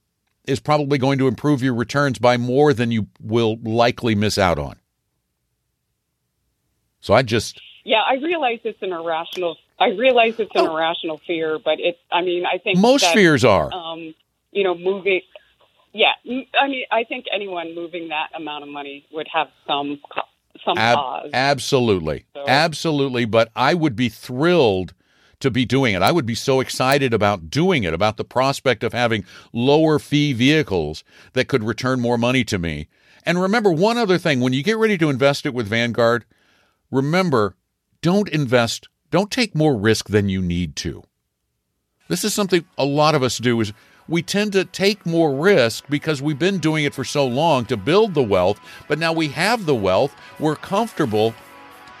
is 0.46 0.60
probably 0.60 0.96
going 0.96 1.18
to 1.18 1.28
improve 1.28 1.62
your 1.62 1.74
returns 1.74 2.18
by 2.18 2.38
more 2.38 2.72
than 2.72 2.90
you 2.90 3.06
will 3.20 3.58
likely 3.62 4.14
miss 4.14 4.38
out 4.38 4.58
on. 4.58 4.76
So 7.00 7.14
I 7.14 7.22
just 7.22 7.60
Yeah, 7.84 8.00
I 8.00 8.14
realize 8.14 8.60
it's 8.64 8.82
an 8.82 8.92
irrational. 8.92 9.56
I 9.78 9.90
realize 9.90 10.40
it's 10.40 10.50
an 10.54 10.66
Oh. 10.66 10.74
irrational 10.76 11.18
fear, 11.26 11.58
but 11.58 11.78
it's. 11.78 11.98
I 12.10 12.22
mean, 12.22 12.44
I 12.44 12.58
think 12.58 12.78
most 12.78 13.02
that, 13.02 13.14
fears 13.14 13.44
are. 13.44 13.72
Um, 13.72 14.14
you 14.52 14.64
know, 14.64 14.74
moving. 14.74 15.20
Yeah, 15.92 16.12
I 16.24 16.68
mean, 16.68 16.84
I 16.90 17.04
think 17.04 17.26
anyone 17.32 17.74
moving 17.74 18.08
that 18.08 18.28
amount 18.36 18.62
of 18.62 18.68
money 18.68 19.06
would 19.12 19.26
have 19.32 19.48
some 19.66 20.00
some 20.64 20.76
Ab- 20.76 20.96
cause. 20.96 21.30
absolutely. 21.32 22.26
So- 22.34 22.44
Absolutely. 22.46 23.24
But 23.24 23.50
I 23.54 23.74
would 23.74 23.96
be 23.96 24.08
thrilled 24.08 24.94
to 25.40 25.50
be 25.50 25.64
doing 25.64 25.94
it. 25.94 26.02
I 26.02 26.10
would 26.10 26.26
be 26.26 26.34
so 26.34 26.60
excited 26.60 27.14
about 27.14 27.48
doing 27.48 27.84
it, 27.84 27.94
about 27.94 28.16
the 28.16 28.24
prospect 28.24 28.82
of 28.82 28.92
having 28.92 29.24
lower 29.52 29.98
fee 29.98 30.32
vehicles 30.32 31.04
that 31.34 31.46
could 31.46 31.62
return 31.62 32.00
more 32.00 32.18
money 32.18 32.42
to 32.44 32.58
me. 32.58 32.88
And 33.24 33.40
remember 33.40 33.70
one 33.70 33.98
other 33.98 34.18
thing 34.18 34.40
when 34.40 34.52
you 34.52 34.62
get 34.64 34.78
ready 34.78 34.98
to 34.98 35.10
invest 35.10 35.46
it 35.46 35.54
with 35.54 35.68
Vanguard, 35.68 36.24
remember 36.90 37.56
don't 38.02 38.28
invest, 38.28 38.88
don't 39.10 39.30
take 39.30 39.54
more 39.54 39.76
risk 39.76 40.08
than 40.08 40.28
you 40.28 40.42
need 40.42 40.74
to. 40.76 41.04
This 42.08 42.24
is 42.24 42.34
something 42.34 42.64
a 42.76 42.84
lot 42.84 43.14
of 43.14 43.22
us 43.22 43.38
do 43.38 43.60
is 43.60 43.72
we 44.08 44.22
tend 44.22 44.52
to 44.52 44.64
take 44.64 45.04
more 45.04 45.34
risk 45.34 45.84
because 45.88 46.22
we've 46.22 46.38
been 46.38 46.58
doing 46.58 46.84
it 46.84 46.94
for 46.94 47.04
so 47.04 47.26
long 47.26 47.66
to 47.66 47.76
build 47.76 48.14
the 48.14 48.22
wealth, 48.22 48.60
but 48.88 48.98
now 48.98 49.12
we 49.12 49.28
have 49.28 49.66
the 49.66 49.74
wealth, 49.74 50.14
we're 50.38 50.56
comfortable, 50.56 51.34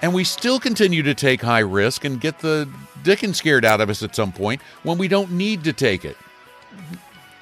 and 0.00 0.14
we 0.14 0.24
still 0.24 0.58
continue 0.58 1.02
to 1.02 1.14
take 1.14 1.42
high 1.42 1.58
risk 1.58 2.04
and 2.04 2.20
get 2.20 2.38
the 2.38 2.68
dickens 3.02 3.36
scared 3.36 3.64
out 3.64 3.80
of 3.80 3.90
us 3.90 4.02
at 4.02 4.14
some 4.14 4.32
point 4.32 4.62
when 4.82 4.96
we 4.96 5.08
don't 5.08 5.30
need 5.32 5.64
to 5.64 5.72
take 5.72 6.04
it. 6.04 6.16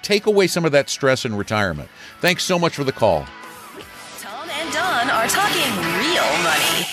Take 0.03 0.27
away 0.27 0.47
some 0.47 0.65
of 0.65 0.73
that 0.73 0.89
stress 0.89 1.25
in 1.25 1.35
retirement. 1.35 1.89
Thanks 2.21 2.45
so 2.45 2.59
much 2.59 2.75
for 2.75 2.85
the 2.85 2.93
call. 2.93 3.27
Tom 4.21 4.49
and 4.51 4.73
Don 4.73 5.11
are 5.11 5.27
talking 5.29 5.71
real 5.99 6.43
money. 6.43 6.87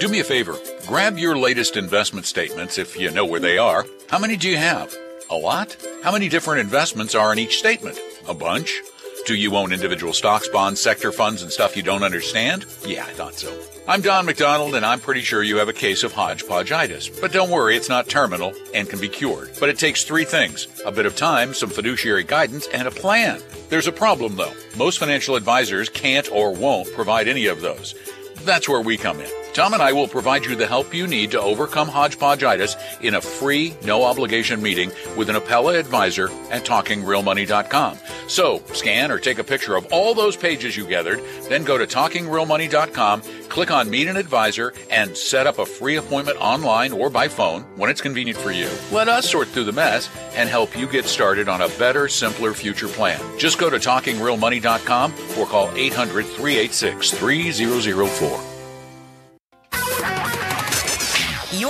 Do 0.00 0.08
me 0.08 0.20
a 0.20 0.24
favor. 0.24 0.56
Grab 0.86 1.18
your 1.18 1.36
latest 1.36 1.76
investment 1.76 2.26
statements 2.26 2.78
if 2.78 2.98
you 2.98 3.10
know 3.10 3.24
where 3.24 3.40
they 3.40 3.58
are. 3.58 3.86
How 4.10 4.18
many 4.18 4.36
do 4.36 4.48
you 4.48 4.56
have? 4.56 4.94
A 5.30 5.36
lot? 5.36 5.76
How 6.02 6.12
many 6.12 6.28
different 6.28 6.60
investments 6.60 7.14
are 7.14 7.32
in 7.32 7.38
each 7.38 7.58
statement? 7.58 7.98
A 8.28 8.34
bunch? 8.34 8.82
Do 9.24 9.34
you 9.34 9.56
own 9.56 9.72
individual 9.72 10.12
stocks, 10.12 10.48
bonds, 10.48 10.82
sector 10.82 11.10
funds, 11.10 11.40
and 11.40 11.50
stuff 11.50 11.78
you 11.78 11.82
don't 11.82 12.02
understand? 12.02 12.66
Yeah, 12.86 13.06
I 13.06 13.12
thought 13.12 13.34
so. 13.34 13.58
I'm 13.88 14.02
Don 14.02 14.26
McDonald, 14.26 14.74
and 14.74 14.84
I'm 14.84 15.00
pretty 15.00 15.22
sure 15.22 15.42
you 15.42 15.56
have 15.56 15.68
a 15.70 15.72
case 15.72 16.02
of 16.02 16.12
hodgepodgeitis. 16.12 17.20
But 17.22 17.32
don't 17.32 17.50
worry, 17.50 17.74
it's 17.74 17.88
not 17.88 18.06
terminal 18.06 18.52
and 18.74 18.88
can 18.88 19.00
be 19.00 19.08
cured. 19.08 19.52
But 19.58 19.70
it 19.70 19.78
takes 19.78 20.04
three 20.04 20.26
things 20.26 20.68
a 20.84 20.92
bit 20.92 21.06
of 21.06 21.16
time, 21.16 21.54
some 21.54 21.70
fiduciary 21.70 22.24
guidance, 22.24 22.66
and 22.68 22.86
a 22.86 22.90
plan. 22.90 23.40
There's 23.70 23.86
a 23.86 23.92
problem, 23.92 24.36
though. 24.36 24.52
Most 24.76 24.98
financial 24.98 25.36
advisors 25.36 25.88
can't 25.88 26.30
or 26.30 26.52
won't 26.52 26.92
provide 26.92 27.28
any 27.28 27.46
of 27.46 27.62
those. 27.62 27.94
That's 28.42 28.68
where 28.68 28.82
we 28.82 28.98
come 28.98 29.20
in. 29.20 29.43
Tom 29.54 29.72
and 29.72 29.80
I 29.80 29.92
will 29.92 30.08
provide 30.08 30.44
you 30.44 30.56
the 30.56 30.66
help 30.66 30.92
you 30.92 31.06
need 31.06 31.30
to 31.30 31.40
overcome 31.40 31.88
hodgepodgeitis 31.88 32.74
in 33.02 33.14
a 33.14 33.20
free, 33.20 33.72
no 33.84 34.02
obligation 34.02 34.60
meeting 34.60 34.90
with 35.16 35.30
an 35.30 35.36
Apella 35.36 35.78
advisor 35.78 36.28
at 36.50 36.64
talkingrealmoney.com. 36.64 37.98
So, 38.26 38.64
scan 38.72 39.12
or 39.12 39.20
take 39.20 39.38
a 39.38 39.44
picture 39.44 39.76
of 39.76 39.86
all 39.92 40.12
those 40.12 40.36
pages 40.36 40.76
you 40.76 40.88
gathered, 40.88 41.20
then 41.48 41.62
go 41.62 41.78
to 41.78 41.86
talkingrealmoney.com, 41.86 43.22
click 43.48 43.70
on 43.70 43.88
Meet 43.88 44.08
an 44.08 44.16
Advisor, 44.16 44.74
and 44.90 45.16
set 45.16 45.46
up 45.46 45.60
a 45.60 45.66
free 45.66 45.96
appointment 45.96 46.36
online 46.40 46.90
or 46.90 47.08
by 47.08 47.28
phone 47.28 47.62
when 47.76 47.90
it's 47.90 48.00
convenient 48.00 48.40
for 48.40 48.50
you. 48.50 48.68
Let 48.90 49.08
us 49.08 49.30
sort 49.30 49.46
through 49.46 49.64
the 49.64 49.72
mess 49.72 50.10
and 50.34 50.48
help 50.48 50.76
you 50.76 50.88
get 50.88 51.04
started 51.04 51.48
on 51.48 51.60
a 51.60 51.68
better, 51.78 52.08
simpler 52.08 52.54
future 52.54 52.88
plan. 52.88 53.20
Just 53.38 53.58
go 53.58 53.70
to 53.70 53.76
talkingrealmoney.com 53.76 55.14
or 55.38 55.46
call 55.46 55.70
800 55.76 56.26
386 56.26 57.12
3004. 57.12 58.53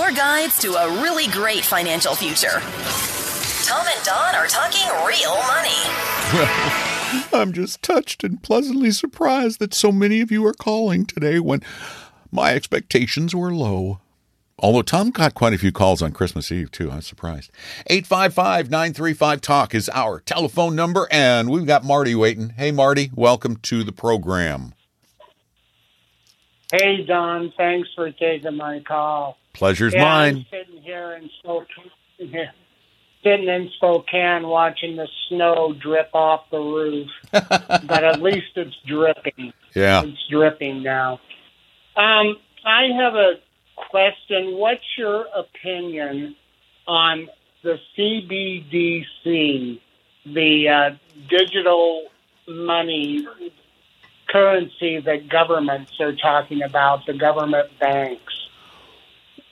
Your 0.05 0.13
guides 0.13 0.59
to 0.59 0.75
a 0.75 1.01
really 1.01 1.25
great 1.25 1.65
financial 1.65 2.13
future. 2.13 2.59
Tom 3.65 3.87
and 3.87 4.05
Don 4.05 4.35
are 4.35 4.45
talking 4.45 4.87
real 5.03 5.35
money. 5.47 7.25
I'm 7.33 7.51
just 7.51 7.81
touched 7.81 8.23
and 8.23 8.43
pleasantly 8.43 8.91
surprised 8.91 9.57
that 9.57 9.73
so 9.73 9.91
many 9.91 10.21
of 10.21 10.31
you 10.31 10.45
are 10.45 10.53
calling 10.53 11.07
today 11.07 11.39
when 11.39 11.61
my 12.31 12.53
expectations 12.53 13.33
were 13.33 13.51
low. 13.51 13.99
Although 14.59 14.83
Tom 14.83 15.09
got 15.09 15.33
quite 15.33 15.53
a 15.53 15.57
few 15.57 15.71
calls 15.71 16.03
on 16.03 16.11
Christmas 16.11 16.51
Eve, 16.51 16.69
too. 16.69 16.91
I 16.91 16.97
was 16.97 17.07
surprised. 17.07 17.49
855 17.87 18.69
935 18.69 19.41
Talk 19.41 19.73
is 19.73 19.89
our 19.91 20.19
telephone 20.19 20.75
number, 20.75 21.07
and 21.09 21.49
we've 21.49 21.65
got 21.65 21.83
Marty 21.83 22.13
waiting. 22.13 22.49
Hey, 22.49 22.69
Marty, 22.69 23.09
welcome 23.15 23.55
to 23.63 23.83
the 23.83 23.91
program. 23.91 24.75
Hey, 26.71 27.03
Don. 27.03 27.51
Thanks 27.57 27.89
for 27.95 28.11
taking 28.11 28.57
my 28.57 28.81
call. 28.81 29.39
Pleasure's 29.55 29.93
yeah, 29.93 30.03
mine. 30.03 30.35
I'm 30.35 30.45
sitting 30.51 30.81
here 30.83 31.13
in 31.13 31.29
Spokane, 31.39 31.91
sitting 33.23 33.47
in 33.47 33.69
Spokane, 33.77 34.47
watching 34.47 34.97
the 34.97 35.07
snow 35.27 35.73
drip 35.73 36.09
off 36.13 36.49
the 36.51 36.59
roof. 36.59 37.09
but 37.31 38.03
at 38.03 38.21
least 38.21 38.51
it's 38.55 38.75
dripping. 38.85 39.53
Yeah. 39.73 40.03
It's 40.03 40.27
dripping 40.29 40.83
now. 40.83 41.19
Um, 41.95 42.37
I 42.65 42.89
have 42.97 43.15
a 43.15 43.35
question. 43.75 44.57
What's 44.57 44.83
your 44.97 45.25
opinion 45.33 46.35
on 46.87 47.29
the 47.63 47.79
CBDC, 47.97 49.79
the 50.25 50.69
uh, 50.69 50.95
digital 51.29 52.07
money 52.47 53.25
currency 54.27 54.99
that 54.99 55.29
governments 55.29 55.93
are 55.99 56.13
talking 56.13 56.61
about, 56.61 57.05
the 57.05 57.13
government 57.13 57.69
banks? 57.79 58.34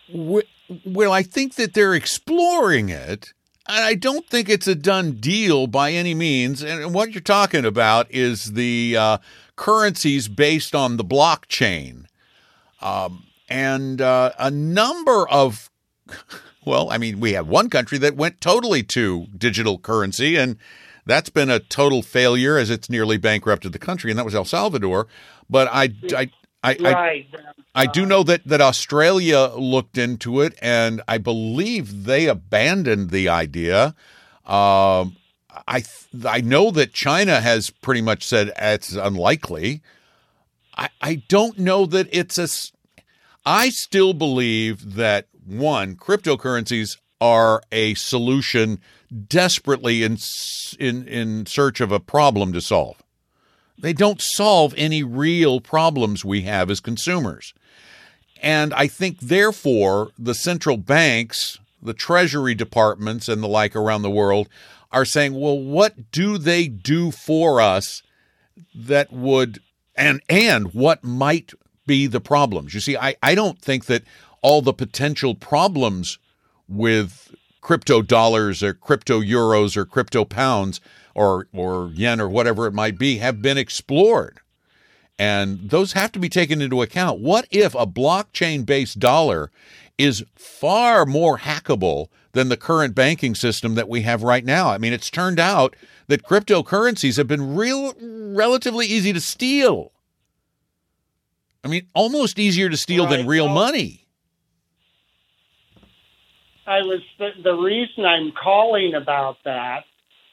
Well, 0.10 1.12
I 1.12 1.24
think 1.24 1.56
that 1.56 1.74
they're 1.74 1.94
exploring 1.94 2.90
it. 2.90 3.34
And 3.66 3.84
I 3.84 3.96
don't 3.96 4.28
think 4.28 4.50
it's 4.50 4.68
a 4.68 4.76
done 4.76 5.14
deal 5.14 5.68
by 5.68 5.92
any 5.92 6.14
means. 6.14 6.62
And 6.62 6.94
what 6.94 7.12
you're 7.12 7.22
talking 7.22 7.64
about 7.64 8.12
is 8.12 8.54
the 8.54 8.98
uh, 8.98 9.18
currencies 9.56 10.28
based 10.28 10.76
on 10.76 10.98
the 10.98 11.06
blockchain. 11.06 12.06
Um, 12.82 13.24
and 13.48 14.02
uh, 14.02 14.32
a 14.38 14.52
number 14.52 15.28
of, 15.30 15.70
well, 16.66 16.90
I 16.90 16.98
mean, 16.98 17.22
we 17.22 17.34
have 17.34 17.48
one 17.48 17.70
country 17.70 17.98
that 18.00 18.18
went 18.18 18.42
totally 18.42 18.84
to 18.84 19.28
digital 19.38 19.78
currency, 19.78 20.36
and 20.36 20.58
that's 21.06 21.30
been 21.30 21.50
a 21.50 21.60
total 21.60 22.02
failure 22.02 22.58
as 22.58 22.70
it's 22.70 22.90
nearly 22.90 23.18
bankrupted 23.18 23.72
the 23.72 23.80
country, 23.80 24.12
and 24.12 24.18
that 24.18 24.26
was 24.26 24.36
El 24.36 24.46
Salvador. 24.46 25.08
But 25.50 25.70
I, 25.72 25.94
I, 26.16 26.32
I, 26.64 26.78
I 26.84 26.94
Right. 26.94 27.28
I 27.76 27.86
do 27.88 28.06
know 28.06 28.24
that, 28.24 28.46
that 28.46 28.62
Australia 28.62 29.52
looked 29.56 29.98
into 29.98 30.42
it, 30.42 30.58
and 30.62 31.02
I 31.08 31.18
believe 31.18 32.06
they 32.06 32.28
abandoned 32.28 33.10
the 33.10 33.28
idea. 33.30 33.96
Um, 34.46 35.18
I 35.68 35.82
th- 35.82 36.26
I 36.26 36.42
know 36.42 36.72
that 36.72 36.94
China 36.94 37.42
has 37.42 37.70
pretty 37.70 38.02
much 38.02 38.26
said 38.26 38.52
it's 38.58 38.94
unlikely. 38.94 39.82
I 40.78 40.90
I 41.02 41.16
don't 41.28 41.60
know 41.60 41.86
that 41.86 42.08
it's 42.12 42.38
a. 42.38 42.48
I 43.46 43.70
still 43.70 44.14
believe 44.14 44.96
that 44.96 45.28
one 45.46 45.96
cryptocurrencies 45.96 46.98
are 47.22 47.62
a 47.72 47.94
solution 47.96 48.80
desperately 49.28 50.04
in 50.04 50.18
in 50.80 51.08
in 51.08 51.46
search 51.46 51.82
of 51.82 51.92
a 51.92 52.00
problem 52.00 52.54
to 52.54 52.62
solve. 52.62 53.03
They 53.78 53.94
don't 53.94 54.22
solve 54.22 54.74
any 54.78 55.04
real 55.04 55.60
problems 55.60 56.24
we 56.24 56.42
have 56.44 56.70
as 56.70 56.80
consumers. 56.80 57.54
And 58.42 58.74
I 58.74 58.88
think, 58.88 59.20
therefore, 59.20 60.12
the 60.18 60.36
central 60.36 60.78
banks, 60.78 61.60
the 61.82 61.94
treasury 61.94 62.56
departments, 62.56 63.28
and 63.28 63.42
the 63.42 63.48
like 63.48 63.76
around 63.76 64.02
the 64.02 64.10
world 64.10 64.50
are 64.92 65.06
saying, 65.06 65.40
well, 65.40 65.58
what 65.58 66.12
do 66.12 66.38
they 66.38 66.68
do 66.68 67.10
for 67.10 67.60
us 67.60 68.04
that 68.76 69.12
would, 69.12 69.60
and, 69.96 70.22
and 70.30 70.74
what 70.74 71.04
might 71.04 71.54
be 71.88 72.06
the 72.06 72.22
problems? 72.22 72.74
You 72.74 72.80
see, 72.80 72.98
I, 72.98 73.16
I 73.24 73.34
don't 73.34 73.60
think 73.60 73.86
that 73.86 74.04
all 74.42 74.62
the 74.62 74.74
potential 74.74 75.36
problems 75.36 76.20
with 76.68 77.34
crypto 77.64 78.02
dollars 78.02 78.62
or 78.62 78.74
crypto 78.74 79.22
euros 79.22 79.76
or 79.78 79.86
crypto 79.86 80.26
pounds 80.26 80.82
or, 81.16 81.48
or 81.54 81.90
yen 81.94 82.20
or 82.20 82.30
whatever 82.30 82.68
it 82.68 82.74
might 82.74 83.00
be 83.00 83.18
have 83.18 83.42
been 83.42 83.58
explored. 83.58 84.42
And 85.18 85.70
those 85.70 85.94
have 85.94 86.12
to 86.12 86.20
be 86.20 86.28
taken 86.28 86.62
into 86.62 86.82
account. 86.82 87.22
What 87.22 87.48
if 87.50 87.74
a 87.74 87.88
blockchain 87.88 88.66
based 88.66 89.00
dollar 89.00 89.50
is 89.98 90.26
far 90.36 91.06
more 91.06 91.40
hackable 91.40 92.08
than 92.34 92.50
the 92.50 92.58
current 92.58 92.96
banking 92.96 93.34
system 93.34 93.76
that 93.76 93.88
we 93.88 94.02
have 94.02 94.24
right 94.24 94.44
now? 94.44 94.70
I 94.70 94.78
mean, 94.78 94.92
it's 94.92 95.10
turned 95.10 95.40
out 95.40 95.76
that 96.08 96.24
cryptocurrencies 96.24 97.16
have 97.16 97.28
been 97.28 97.56
real 97.56 97.94
relatively 98.02 98.88
easy 98.88 99.14
to 99.14 99.22
steal. 99.22 99.94
I 101.64 101.70
mean, 101.70 101.88
almost 101.96 102.40
easier 102.40 102.70
to 102.70 102.76
steal 102.76 103.08
than 103.08 103.26
real 103.26 103.46
Well- 103.46 103.56
money. 103.56 104.03
I 106.66 106.82
was 106.82 107.02
the, 107.20 107.32
the 107.44 107.56
reason 107.56 108.06
I'm 108.06 108.32
calling 108.32 108.94
about 108.94 109.38
that 109.46 109.84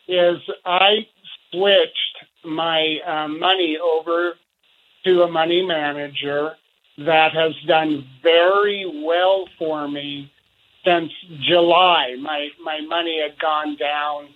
is 0.08 0.38
I 0.64 1.06
switched 1.50 2.24
my 2.44 2.98
um, 3.06 3.38
money 3.38 3.78
over 3.78 4.34
to 5.04 5.22
a 5.22 5.30
money 5.30 5.64
manager 5.64 6.56
that 6.98 7.32
has 7.32 7.54
done 7.66 8.06
very 8.22 8.84
well 9.04 9.48
for 9.58 9.88
me 9.88 10.30
since 10.84 11.12
July. 11.40 12.16
My 12.20 12.48
my 12.62 12.80
money 12.80 13.20
had 13.20 13.38
gone 13.38 13.76
down 13.76 14.28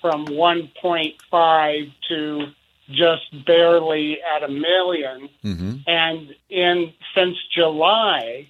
from 0.00 0.26
1.5 0.26 1.92
to 2.08 2.46
just 2.90 3.46
barely 3.46 4.18
at 4.20 4.42
a 4.42 4.48
million. 4.48 5.28
hmm 5.42 5.76
And 5.86 6.34
in 6.50 6.92
since 7.14 7.36
July, 7.54 8.48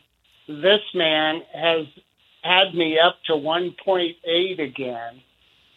this 0.48 0.80
man 0.94 1.42
has 1.54 1.86
had 2.42 2.74
me 2.74 2.98
up 2.98 3.16
to 3.26 3.32
1.8 3.32 4.58
again, 4.60 5.22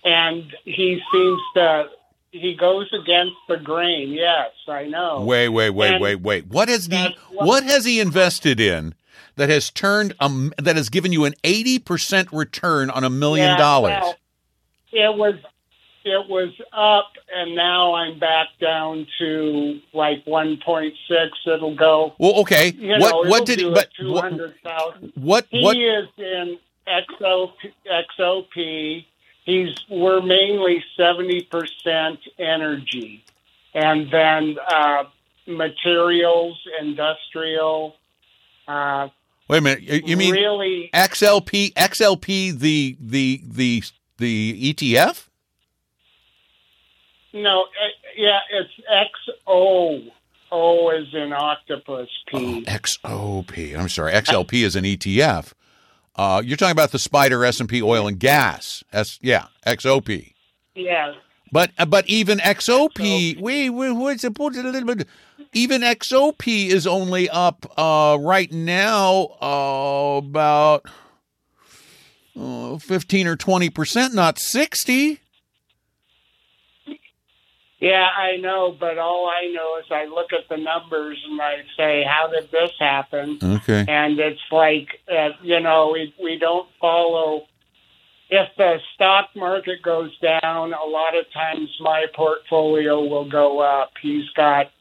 and 0.03 0.43
he 0.65 0.99
seems 1.11 1.41
to 1.55 1.85
he 2.31 2.53
goes 2.55 2.91
against 2.91 3.35
the 3.47 3.55
grain. 3.57 4.09
Yes, 4.11 4.49
I 4.67 4.85
know. 4.87 5.21
Wait, 5.21 5.47
wait, 5.47 5.69
wait, 5.69 5.93
And 5.93 6.01
wait, 6.01 6.15
wait. 6.21 6.47
What 6.47 6.67
has 6.67 6.87
he? 6.87 7.15
what- 7.31 7.47
What 7.47 7.63
has 7.63 7.85
he 7.85 8.01
invested 8.01 8.59
in 8.59 8.93
that 9.37 9.47
has 9.49 9.69
turned 9.69 10.13
um 10.19 10.53
that 10.57 10.75
has 10.75 10.89
given 10.89 11.13
you 11.13 11.23
an 11.25 11.33
eighty 11.45 11.79
percent 11.79 12.27
return 12.33 12.89
on 12.89 13.03
a 13.05 13.09
million 13.09 13.57
dollars? 13.57 14.03
it 14.91 15.15
was 15.15 15.35
it 16.05 16.29
was 16.29 16.53
up, 16.71 17.13
and 17.35 17.55
now 17.55 17.95
I'm 17.95 18.19
back 18.19 18.49
down 18.61 19.07
to 19.17 19.79
like 19.91 20.23
1.6. 20.25 20.91
It'll 21.47 21.75
go. 21.75 22.13
Well, 22.19 22.35
okay. 22.41 22.71
You 22.77 22.99
what 22.99 22.99
know, 22.99 23.29
what 23.29 23.45
did 23.45 23.59
he? 23.59 23.69
But 23.69 23.89
what 23.99 24.31
what 25.15 25.47
He 25.49 25.63
what? 25.63 25.75
is 25.75 26.07
in 26.17 26.59
XOP, 26.87 27.53
XOP. 28.19 29.05
He's 29.45 29.75
we're 29.89 30.21
mainly 30.21 30.83
seventy 30.95 31.41
percent 31.41 32.19
energy, 32.39 33.23
and 33.73 34.09
then 34.11 34.57
uh, 34.67 35.03
materials, 35.47 36.59
industrial. 36.79 37.95
Uh, 38.67 39.09
Wait 39.47 39.57
a 39.59 39.61
minute. 39.61 39.81
You 39.83 40.17
mean 40.17 40.33
really? 40.33 40.89
XLP? 40.93 41.73
XLP 41.73 42.57
the 42.57 42.97
the 42.99 43.41
the 43.47 43.83
the 44.17 44.73
ETF? 44.73 45.27
No, 47.35 47.63
uh, 47.63 47.65
yeah, 48.15 48.39
it's 48.49 48.71
XO. 48.89 50.09
O 50.51 50.89
is 50.91 51.07
an 51.13 51.33
octopus. 51.33 52.07
P. 52.27 52.65
Oh, 52.65 52.71
XOP. 52.71 53.77
I'm 53.77 53.89
sorry. 53.89 54.13
XLP 54.13 54.63
is 54.63 54.75
an 54.77 54.85
ETF. 54.85 55.51
Uh, 56.15 56.41
you're 56.45 56.55
talking 56.55 56.71
about 56.71 56.91
the 56.91 56.99
Spider 56.99 57.43
S&P 57.43 57.81
Oil 57.81 58.07
and 58.07 58.17
Gas. 58.17 58.83
S 58.93 59.19
yeah, 59.21 59.47
XOP. 59.67 60.33
Yeah, 60.75 61.13
But 61.51 61.71
uh, 61.77 61.85
but 61.85 62.07
even 62.07 62.37
XOP, 62.39 63.41
wait, 63.41 63.69
it? 64.23 64.35
Put 64.35 64.55
it 64.55 64.65
a 64.65 64.69
little 64.69 64.95
bit. 64.95 65.07
Even 65.51 65.81
XOP 65.81 66.67
is 66.67 66.87
only 66.87 67.29
up 67.29 67.65
uh, 67.77 68.17
right 68.19 68.51
now 68.51 69.29
uh, 69.41 70.17
about 70.17 70.85
uh, 72.39 72.77
fifteen 72.77 73.27
or 73.27 73.35
twenty 73.35 73.69
percent, 73.69 74.13
not 74.13 74.39
sixty. 74.39 75.19
Yeah, 77.85 78.07
I 78.17 78.37
know, 78.37 78.75
but 78.79 78.97
all 78.97 79.27
I 79.29 79.51
know 79.53 79.77
is 79.79 79.85
I 79.91 80.05
look 80.05 80.33
at 80.33 80.49
the 80.49 80.57
numbers 80.57 81.17
and 81.29 81.39
I 81.39 81.55
say, 81.77 82.03
"How 82.03 82.25
did 82.27 82.49
this 82.51 82.71
happen?" 82.79 83.37
Okay. 83.57 83.85
and 83.87 84.19
it's 84.19 84.41
like 84.51 84.87
uh, 85.11 85.29
you 85.43 85.59
know 85.59 85.91
we 85.93 86.13
we 86.21 86.37
don't 86.39 86.67
follow. 86.81 87.45
If 88.27 88.49
the 88.57 88.79
stock 88.95 89.29
market 89.35 89.83
goes 89.83 90.17
down, 90.17 90.73
a 90.73 90.83
lot 90.85 91.15
of 91.15 91.31
times 91.31 91.69
my 91.79 92.05
portfolio 92.15 92.99
will 93.11 93.29
go 93.29 93.59
up. 93.59 93.91
He's 94.01 94.27
got 94.31 94.71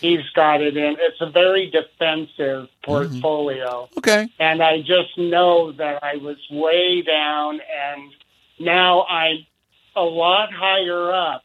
he's 0.00 0.26
got 0.34 0.62
it 0.62 0.78
in. 0.78 0.96
It's 0.98 1.20
a 1.20 1.30
very 1.30 1.70
defensive 1.70 2.68
portfolio, 2.82 3.90
Okay. 3.98 4.28
and 4.38 4.62
I 4.62 4.78
just 4.80 5.16
know 5.18 5.72
that 5.72 6.02
I 6.02 6.16
was 6.16 6.38
way 6.50 7.02
down, 7.02 7.60
and 7.60 8.12
now 8.58 9.04
I'm 9.04 9.44
a 9.94 10.02
lot 10.02 10.48
higher 10.54 11.12
up 11.12 11.42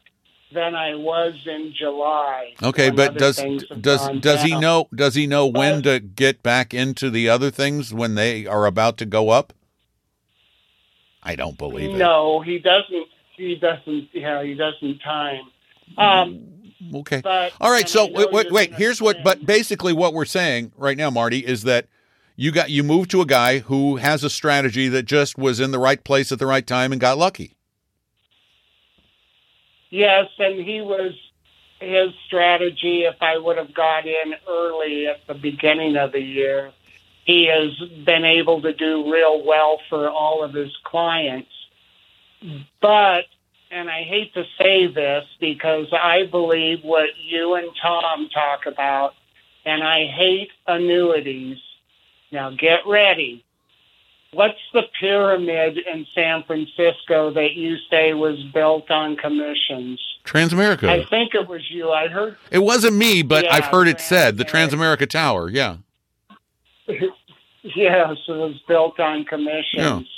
than 0.54 0.74
I 0.74 0.94
was 0.94 1.34
in 1.46 1.74
July. 1.76 2.54
Okay, 2.62 2.90
but 2.90 3.16
does 3.16 3.36
does 3.80 4.08
does 4.20 4.42
he 4.42 4.58
know 4.58 4.88
does 4.94 5.14
he 5.14 5.26
know 5.26 5.46
when 5.46 5.82
to 5.82 6.00
get 6.00 6.42
back 6.42 6.74
into 6.74 7.10
the 7.10 7.28
other 7.28 7.50
things 7.50 7.92
when 7.92 8.14
they 8.14 8.46
are 8.46 8.66
about 8.66 8.98
to 8.98 9.06
go 9.06 9.30
up? 9.30 9.52
I 11.22 11.36
don't 11.36 11.56
believe 11.56 11.94
it. 11.94 11.98
No, 11.98 12.40
he 12.40 12.58
doesn't. 12.58 13.06
He 13.36 13.56
doesn't. 13.56 14.08
Yeah, 14.12 14.42
he 14.42 14.54
doesn't 14.54 14.98
time. 14.98 15.42
Um, 15.96 16.48
Okay. 16.94 17.20
but 17.22 17.52
All 17.60 17.70
right. 17.70 17.88
So 17.88 18.10
wait, 18.10 18.32
wait, 18.32 18.50
wait. 18.50 18.74
Here's 18.74 19.00
what. 19.00 19.18
But 19.22 19.46
basically, 19.46 19.92
what 19.92 20.14
we're 20.14 20.24
saying 20.24 20.72
right 20.76 20.96
now, 20.96 21.10
Marty, 21.10 21.46
is 21.46 21.62
that 21.62 21.86
you 22.36 22.50
got 22.50 22.70
you 22.70 22.82
moved 22.82 23.10
to 23.12 23.20
a 23.20 23.26
guy 23.26 23.60
who 23.60 23.96
has 23.96 24.24
a 24.24 24.30
strategy 24.30 24.88
that 24.88 25.04
just 25.04 25.38
was 25.38 25.60
in 25.60 25.70
the 25.70 25.78
right 25.78 26.02
place 26.02 26.32
at 26.32 26.38
the 26.38 26.46
right 26.46 26.66
time 26.66 26.92
and 26.92 27.00
got 27.00 27.18
lucky. 27.18 27.56
Yes, 29.92 30.26
and 30.38 30.58
he 30.66 30.80
was 30.80 31.12
his 31.80 32.12
strategy. 32.26 33.04
If 33.04 33.16
I 33.20 33.38
would 33.38 33.58
have 33.58 33.72
got 33.72 34.06
in 34.06 34.34
early 34.48 35.06
at 35.06 35.26
the 35.28 35.34
beginning 35.34 35.96
of 35.96 36.10
the 36.12 36.20
year, 36.20 36.72
he 37.24 37.46
has 37.46 37.76
been 38.04 38.24
able 38.24 38.62
to 38.62 38.72
do 38.72 39.12
real 39.12 39.44
well 39.44 39.78
for 39.88 40.08
all 40.10 40.42
of 40.42 40.54
his 40.54 40.76
clients. 40.84 41.50
But 42.80 43.26
and 43.70 43.88
I 43.88 44.02
hate 44.02 44.34
to 44.34 44.44
say 44.58 44.86
this 44.86 45.24
because 45.40 45.86
I 45.92 46.26
believe 46.26 46.80
what 46.82 47.08
you 47.24 47.54
and 47.54 47.68
Tom 47.80 48.28
talk 48.28 48.66
about, 48.66 49.14
and 49.64 49.82
I 49.82 50.06
hate 50.06 50.50
annuities. 50.66 51.58
Now 52.30 52.50
get 52.50 52.80
ready. 52.86 53.44
What's 54.32 54.58
the 54.72 54.82
pyramid 54.98 55.76
in 55.78 56.06
San 56.14 56.42
Francisco 56.44 57.32
that 57.32 57.52
you 57.54 57.76
say 57.90 58.14
was 58.14 58.42
built 58.54 58.90
on 58.90 59.16
commissions? 59.16 60.00
Transamerica. 60.24 60.88
I 60.88 61.04
think 61.04 61.34
it 61.34 61.46
was 61.48 61.60
you. 61.70 61.90
I 61.90 62.08
heard. 62.08 62.36
it 62.50 62.60
wasn't 62.60 62.96
me, 62.96 63.22
but 63.22 63.44
Yeah, 63.44 63.54
I've 63.54 63.64
heard 63.66 63.88
it 63.88 64.00
said 64.00 64.38
the 64.38 64.44
Transamerica. 64.44 65.08
Tower. 65.08 65.48
Yeah. 65.50 65.76
Yes, 67.64 68.16
it 68.26 68.32
was 68.32 68.60
built 68.66 68.98
on 68.98 69.24
commissions. 69.24 70.08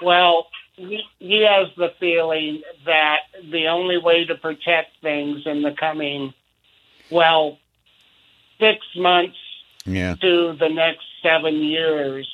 Well, 0.00 0.46
he, 0.76 1.02
he 1.18 1.40
has 1.40 1.66
the 1.76 1.92
feeling 1.98 2.62
that 2.86 3.22
the 3.50 3.66
only 3.66 3.98
way 3.98 4.24
to 4.26 4.36
protect 4.36 4.90
things 5.02 5.42
in 5.44 5.62
the 5.62 5.72
coming, 5.72 6.32
well, 7.10 7.58
six 8.60 8.86
months 8.94 9.36
Yeah. 9.86 10.14
to 10.20 10.52
the 10.52 10.68
next 10.68 11.02
seven 11.20 11.56
years 11.64 12.28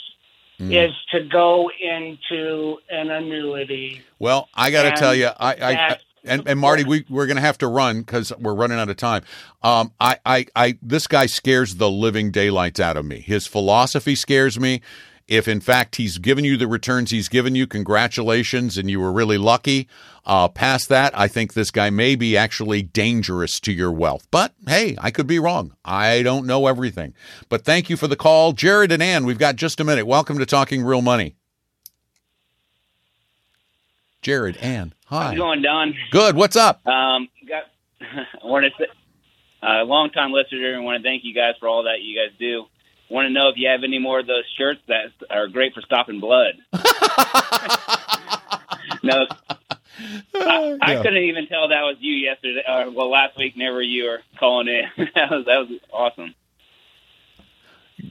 Mm. 0.60 0.88
is 0.88 0.94
to 1.10 1.24
go 1.24 1.68
into 1.80 2.78
an 2.88 3.10
annuity. 3.10 4.02
Well, 4.20 4.48
I 4.54 4.70
got 4.70 4.84
to 4.84 4.92
tell 4.92 5.12
you, 5.12 5.26
I, 5.26 5.54
I, 5.54 5.98
and, 6.24 6.48
and 6.48 6.60
Marty, 6.60 6.84
we 6.84 7.04
we're 7.08 7.26
going 7.26 7.36
to 7.36 7.42
have 7.42 7.58
to 7.58 7.66
run 7.66 8.00
because 8.00 8.32
we're 8.38 8.54
running 8.54 8.78
out 8.78 8.88
of 8.88 8.96
time. 8.96 9.22
Um, 9.62 9.92
I, 10.00 10.18
I, 10.24 10.46
I, 10.54 10.78
this 10.80 11.06
guy 11.06 11.26
scares 11.26 11.76
the 11.76 11.90
living 11.90 12.30
daylights 12.30 12.80
out 12.80 12.96
of 12.96 13.04
me. 13.04 13.20
His 13.20 13.46
philosophy 13.46 14.14
scares 14.14 14.58
me. 14.58 14.80
If 15.26 15.48
in 15.48 15.60
fact 15.60 15.96
he's 15.96 16.18
given 16.18 16.44
you 16.44 16.56
the 16.56 16.66
returns 16.66 17.10
he's 17.10 17.28
given 17.28 17.54
you, 17.54 17.66
congratulations, 17.66 18.76
and 18.76 18.90
you 18.90 19.00
were 19.00 19.12
really 19.12 19.38
lucky. 19.38 19.88
Uh, 20.26 20.48
past 20.48 20.88
that, 20.90 21.18
I 21.18 21.28
think 21.28 21.54
this 21.54 21.70
guy 21.70 21.88
may 21.90 22.14
be 22.14 22.36
actually 22.36 22.82
dangerous 22.82 23.58
to 23.60 23.72
your 23.72 23.90
wealth. 23.90 24.26
But 24.30 24.52
hey, 24.66 24.96
I 25.00 25.10
could 25.10 25.26
be 25.26 25.38
wrong. 25.38 25.74
I 25.84 26.22
don't 26.22 26.46
know 26.46 26.66
everything. 26.66 27.14
But 27.48 27.64
thank 27.64 27.88
you 27.88 27.96
for 27.96 28.06
the 28.06 28.16
call, 28.16 28.52
Jared 28.52 28.92
and 28.92 29.02
Ann. 29.02 29.24
We've 29.24 29.38
got 29.38 29.56
just 29.56 29.80
a 29.80 29.84
minute. 29.84 30.06
Welcome 30.06 30.38
to 30.38 30.46
Talking 30.46 30.84
Real 30.84 31.02
Money. 31.02 31.36
Jared, 34.20 34.56
Ann, 34.58 34.94
hi. 35.06 35.24
How's 35.24 35.32
it 35.34 35.36
going, 35.36 35.62
Don? 35.62 35.94
Good. 36.10 36.36
What's 36.36 36.56
up? 36.56 36.86
Um, 36.86 37.28
got, 37.46 37.64
I 38.42 38.46
want 38.46 38.64
to 38.64 38.70
say, 38.78 38.90
uh, 39.62 39.84
long 39.84 40.10
time 40.10 40.32
listener, 40.32 40.74
and 40.74 40.84
want 40.84 41.02
to 41.02 41.06
thank 41.06 41.24
you 41.24 41.34
guys 41.34 41.54
for 41.60 41.68
all 41.68 41.84
that 41.84 42.00
you 42.02 42.18
guys 42.18 42.34
do. 42.38 42.64
Want 43.10 43.26
to 43.26 43.30
know 43.32 43.48
if 43.48 43.56
you 43.56 43.68
have 43.68 43.84
any 43.84 43.98
more 43.98 44.18
of 44.20 44.26
those 44.26 44.44
shirts 44.56 44.80
that 44.88 45.12
are 45.30 45.46
great 45.48 45.74
for 45.74 45.82
stopping 45.82 46.20
blood. 46.20 46.54
no, 49.02 49.26
I, 50.34 50.78
I 50.80 50.92
Yeah. 50.94 51.02
couldn't 51.02 51.22
even 51.24 51.46
tell 51.46 51.68
that 51.68 51.82
was 51.82 51.96
you 52.00 52.14
yesterday. 52.14 52.62
Or, 52.68 52.90
well, 52.90 53.10
last 53.10 53.36
week, 53.36 53.56
never 53.56 53.82
you 53.82 54.04
were 54.04 54.20
calling 54.38 54.68
in. 54.68 54.84
that 55.14 55.30
was 55.30 55.44
that 55.46 55.58
was 55.68 55.80
awesome. 55.92 56.34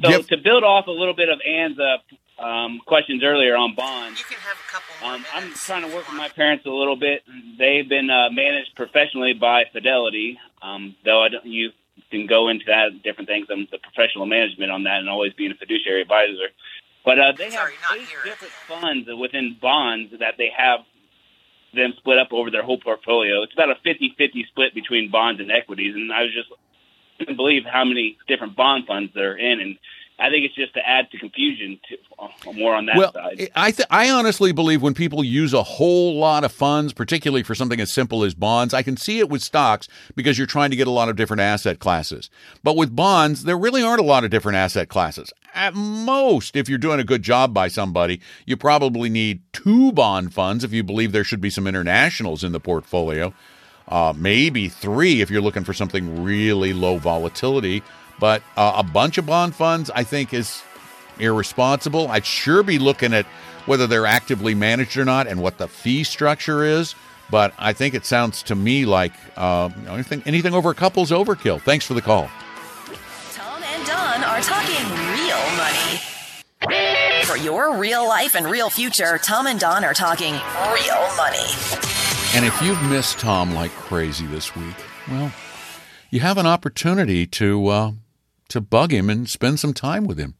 So 0.01 0.09
Yep. 0.09 0.27
to 0.27 0.37
build 0.37 0.63
off 0.63 0.87
a 0.87 0.91
little 0.91 1.13
bit 1.15 1.29
of 1.29 1.39
Ann's 1.47 1.77
uh, 1.79 1.97
um, 2.43 2.79
questions 2.85 3.23
earlier 3.23 3.55
on 3.55 3.75
bonds, 3.75 4.19
You 4.19 4.25
can 4.25 4.37
have 4.39 4.57
a 4.57 4.71
couple 4.71 4.95
more 5.07 5.15
um, 5.15 5.25
I'm 5.33 5.53
trying 5.53 5.81
to 5.87 5.95
work 5.95 6.07
with 6.07 6.17
my 6.17 6.29
parents 6.29 6.65
a 6.65 6.69
little 6.69 6.95
bit. 6.95 7.23
They've 7.57 7.87
been 7.87 8.09
uh, 8.09 8.29
managed 8.31 8.75
professionally 8.75 9.33
by 9.33 9.65
Fidelity, 9.71 10.39
um, 10.61 10.95
though 11.05 11.21
I 11.23 11.29
don't, 11.29 11.45
you 11.45 11.71
can 12.11 12.27
go 12.27 12.49
into 12.49 12.65
that 12.67 13.03
different 13.03 13.27
things. 13.27 13.47
I'm 13.49 13.67
the 13.71 13.79
professional 13.79 14.25
management 14.25 14.71
on 14.71 14.83
that, 14.83 14.99
and 14.99 15.09
always 15.09 15.33
being 15.33 15.51
a 15.51 15.55
fiduciary 15.55 16.01
advisor. 16.01 16.49
But 17.05 17.19
uh, 17.19 17.33
they 17.37 17.49
Sorry, 17.49 17.73
have 17.81 17.97
eight 17.97 18.07
different 18.23 18.53
funds 18.67 19.09
within 19.19 19.57
bonds 19.61 20.13
that 20.19 20.35
they 20.37 20.49
have 20.55 20.81
them 21.73 21.93
split 21.97 22.19
up 22.19 22.31
over 22.31 22.51
their 22.51 22.63
whole 22.63 22.79
portfolio. 22.79 23.41
It's 23.43 23.53
about 23.53 23.71
a 23.71 23.75
50-50 23.85 24.47
split 24.47 24.73
between 24.73 25.11
bonds 25.11 25.41
and 25.41 25.51
equities, 25.51 25.95
and 25.95 26.13
I 26.13 26.21
was 26.21 26.33
just 26.33 26.49
couldn't 27.19 27.35
believe 27.35 27.63
how 27.65 27.85
many 27.85 28.17
different 28.27 28.55
bond 28.55 28.85
funds 28.87 29.11
they're 29.13 29.37
in, 29.37 29.59
and 29.59 29.77
I 30.19 30.29
think 30.29 30.45
it's 30.45 30.55
just 30.55 30.73
to 30.75 30.87
add 30.87 31.09
to 31.11 31.17
confusion 31.17 31.79
to 31.89 31.97
uh, 32.19 32.53
more 32.53 32.75
on 32.75 32.85
that 32.85 32.95
well, 32.97 33.13
side. 33.13 33.49
I 33.55 33.71
th- 33.71 33.87
I 33.89 34.09
honestly 34.11 34.51
believe 34.51 34.81
when 34.81 34.93
people 34.93 35.23
use 35.23 35.53
a 35.53 35.63
whole 35.63 36.17
lot 36.17 36.43
of 36.43 36.51
funds, 36.51 36.93
particularly 36.93 37.43
for 37.43 37.55
something 37.55 37.79
as 37.79 37.91
simple 37.91 38.23
as 38.23 38.35
bonds, 38.35 38.73
I 38.73 38.83
can 38.83 38.95
see 38.95 39.19
it 39.19 39.29
with 39.29 39.41
stocks 39.41 39.87
because 40.15 40.37
you're 40.37 40.47
trying 40.47 40.69
to 40.69 40.75
get 40.75 40.87
a 40.87 40.91
lot 40.91 41.09
of 41.09 41.15
different 41.15 41.41
asset 41.41 41.79
classes. 41.79 42.29
But 42.63 42.75
with 42.75 42.95
bonds, 42.95 43.43
there 43.43 43.57
really 43.57 43.81
aren't 43.81 44.01
a 44.01 44.05
lot 44.05 44.23
of 44.23 44.29
different 44.29 44.57
asset 44.57 44.87
classes. 44.87 45.33
At 45.55 45.73
most, 45.73 46.55
if 46.55 46.69
you're 46.69 46.77
doing 46.77 46.99
a 46.99 47.03
good 47.03 47.23
job 47.23 47.53
by 47.53 47.67
somebody, 47.67 48.21
you 48.45 48.55
probably 48.55 49.09
need 49.09 49.41
two 49.51 49.91
bond 49.91 50.33
funds 50.33 50.63
if 50.63 50.71
you 50.71 50.83
believe 50.83 51.11
there 51.11 51.23
should 51.23 51.41
be 51.41 51.49
some 51.49 51.67
internationals 51.67 52.43
in 52.43 52.51
the 52.51 52.59
portfolio. 52.59 53.33
Uh, 53.87 54.13
maybe 54.15 54.69
three 54.69 55.21
if 55.21 55.29
you're 55.29 55.41
looking 55.41 55.63
for 55.63 55.73
something 55.73 56.23
really 56.23 56.71
low 56.71 56.97
volatility. 56.97 57.83
But 58.19 58.43
uh, 58.55 58.73
a 58.77 58.83
bunch 58.83 59.17
of 59.17 59.25
bond 59.25 59.55
funds, 59.55 59.89
I 59.93 60.03
think, 60.03 60.33
is 60.33 60.61
irresponsible. 61.19 62.07
I'd 62.09 62.25
sure 62.25 62.63
be 62.63 62.79
looking 62.79 63.13
at 63.13 63.25
whether 63.65 63.87
they're 63.87 64.05
actively 64.05 64.55
managed 64.55 64.97
or 64.97 65.05
not 65.05 65.27
and 65.27 65.41
what 65.41 65.57
the 65.57 65.67
fee 65.67 66.03
structure 66.03 66.63
is. 66.63 66.95
But 67.29 67.53
I 67.57 67.73
think 67.73 67.95
it 67.95 68.05
sounds 68.05 68.43
to 68.43 68.55
me 68.55 68.85
like 68.85 69.13
uh, 69.37 69.69
anything 69.87 70.21
anything 70.25 70.53
over 70.53 70.71
a 70.71 70.75
couple's 70.75 71.11
overkill. 71.11 71.61
Thanks 71.61 71.85
for 71.85 71.93
the 71.93 72.01
call. 72.01 72.29
Tom 73.31 73.63
and 73.63 73.87
Don 73.87 74.23
are 74.23 74.41
talking 74.41 74.85
real 75.13 75.41
money. 75.57 77.23
For 77.25 77.37
your 77.37 77.77
real 77.77 78.07
life 78.07 78.35
and 78.35 78.45
real 78.45 78.69
future, 78.69 79.17
Tom 79.17 79.47
and 79.47 79.59
Don 79.59 79.83
are 79.83 79.93
talking 79.93 80.33
real 80.33 81.15
money. 81.17 81.47
And 82.35 82.45
if 82.45 82.61
you've 82.61 82.81
missed 82.83 83.19
Tom 83.19 83.53
like 83.53 83.71
crazy 83.71 84.25
this 84.25 84.55
week, 84.55 84.75
well, 85.09 85.31
you 86.09 86.19
have 86.19 86.37
an 86.37 86.45
opportunity 86.45 87.25
to 87.27 87.67
uh, 87.67 87.91
to 88.49 88.61
bug 88.61 88.91
him 88.91 89.09
and 89.09 89.29
spend 89.29 89.59
some 89.59 89.73
time 89.73 90.05
with 90.05 90.17
him, 90.17 90.35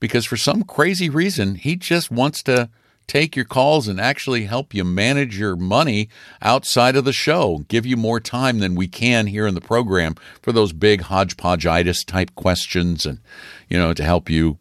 because 0.00 0.24
for 0.24 0.36
some 0.36 0.62
crazy 0.62 1.08
reason 1.08 1.54
he 1.54 1.76
just 1.76 2.10
wants 2.10 2.42
to 2.44 2.70
take 3.08 3.34
your 3.34 3.44
calls 3.44 3.88
and 3.88 4.00
actually 4.00 4.44
help 4.44 4.72
you 4.72 4.84
manage 4.84 5.36
your 5.36 5.56
money 5.56 6.08
outside 6.40 6.94
of 6.94 7.04
the 7.04 7.12
show, 7.12 7.64
give 7.68 7.84
you 7.84 7.96
more 7.96 8.20
time 8.20 8.60
than 8.60 8.76
we 8.76 8.86
can 8.86 9.26
here 9.26 9.46
in 9.46 9.54
the 9.54 9.60
program 9.60 10.14
for 10.40 10.52
those 10.52 10.72
big 10.72 11.02
hodgepodgeitis 11.02 12.06
type 12.06 12.34
questions, 12.34 13.04
and 13.04 13.18
you 13.68 13.76
know 13.76 13.92
to 13.92 14.04
help 14.04 14.30
you 14.30 14.58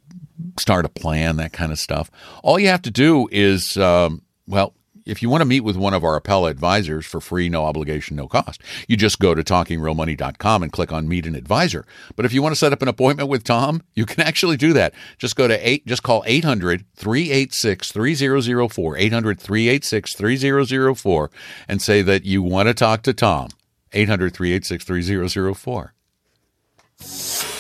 start 0.60 0.86
a 0.86 0.90
plan, 0.90 1.38
that 1.38 1.54
kind 1.54 1.72
of 1.72 1.80
stuff. 1.80 2.10
All 2.44 2.60
you 2.60 2.68
have 2.70 2.82
to 2.82 2.92
do 2.92 3.30
is, 3.32 3.78
um, 3.78 4.24
well, 4.48 4.74
if 5.06 5.22
you 5.22 5.30
want 5.30 5.42
to 5.42 5.46
meet 5.46 5.62
with 5.62 5.76
one 5.76 5.94
of 5.94 6.04
our 6.04 6.20
Appella 6.20 6.50
advisors 6.50 7.06
for 7.06 7.20
free, 7.20 7.50
no 7.50 7.66
obligation, 7.66 8.16
no 8.16 8.28
cost, 8.28 8.62
you 8.88 8.98
just 8.98 9.20
go 9.20 9.34
to 9.34 9.44
talkingrealmoney.com 9.44 10.64
and 10.64 10.72
click 10.72 10.92
on 10.92 11.08
meet 11.08 11.26
an 11.26 11.36
advisor. 11.36 11.86
But 12.16 12.26
if 12.26 12.34
you 12.34 12.42
want 12.42 12.54
to 12.54 12.60
set 12.60 12.74
up 12.74 12.82
an 12.82 12.88
appointment 12.88 13.30
with 13.30 13.44
Tom, 13.44 13.82
you 13.96 14.06
can 14.06 14.22
actually 14.28 14.58
do 14.58 14.74
that. 14.74 14.94
Just 15.18 15.36
go 15.36 15.48
to 15.48 15.68
eight, 15.68 15.86
just 15.86 16.04
call 16.04 16.24
800 16.26 16.86
386 16.96 17.92
3004, 17.92 18.98
800 18.98 19.40
386 19.40 20.14
3004, 20.14 21.32
and 21.68 21.82
say 21.82 22.02
that 22.02 22.26
you 22.26 22.42
want 22.42 22.68
to 22.68 22.74
talk 22.74 23.02
to 23.04 23.14
Tom. 23.14 23.50
800 23.94 24.34
386 24.34 24.86
3004. 24.86 25.94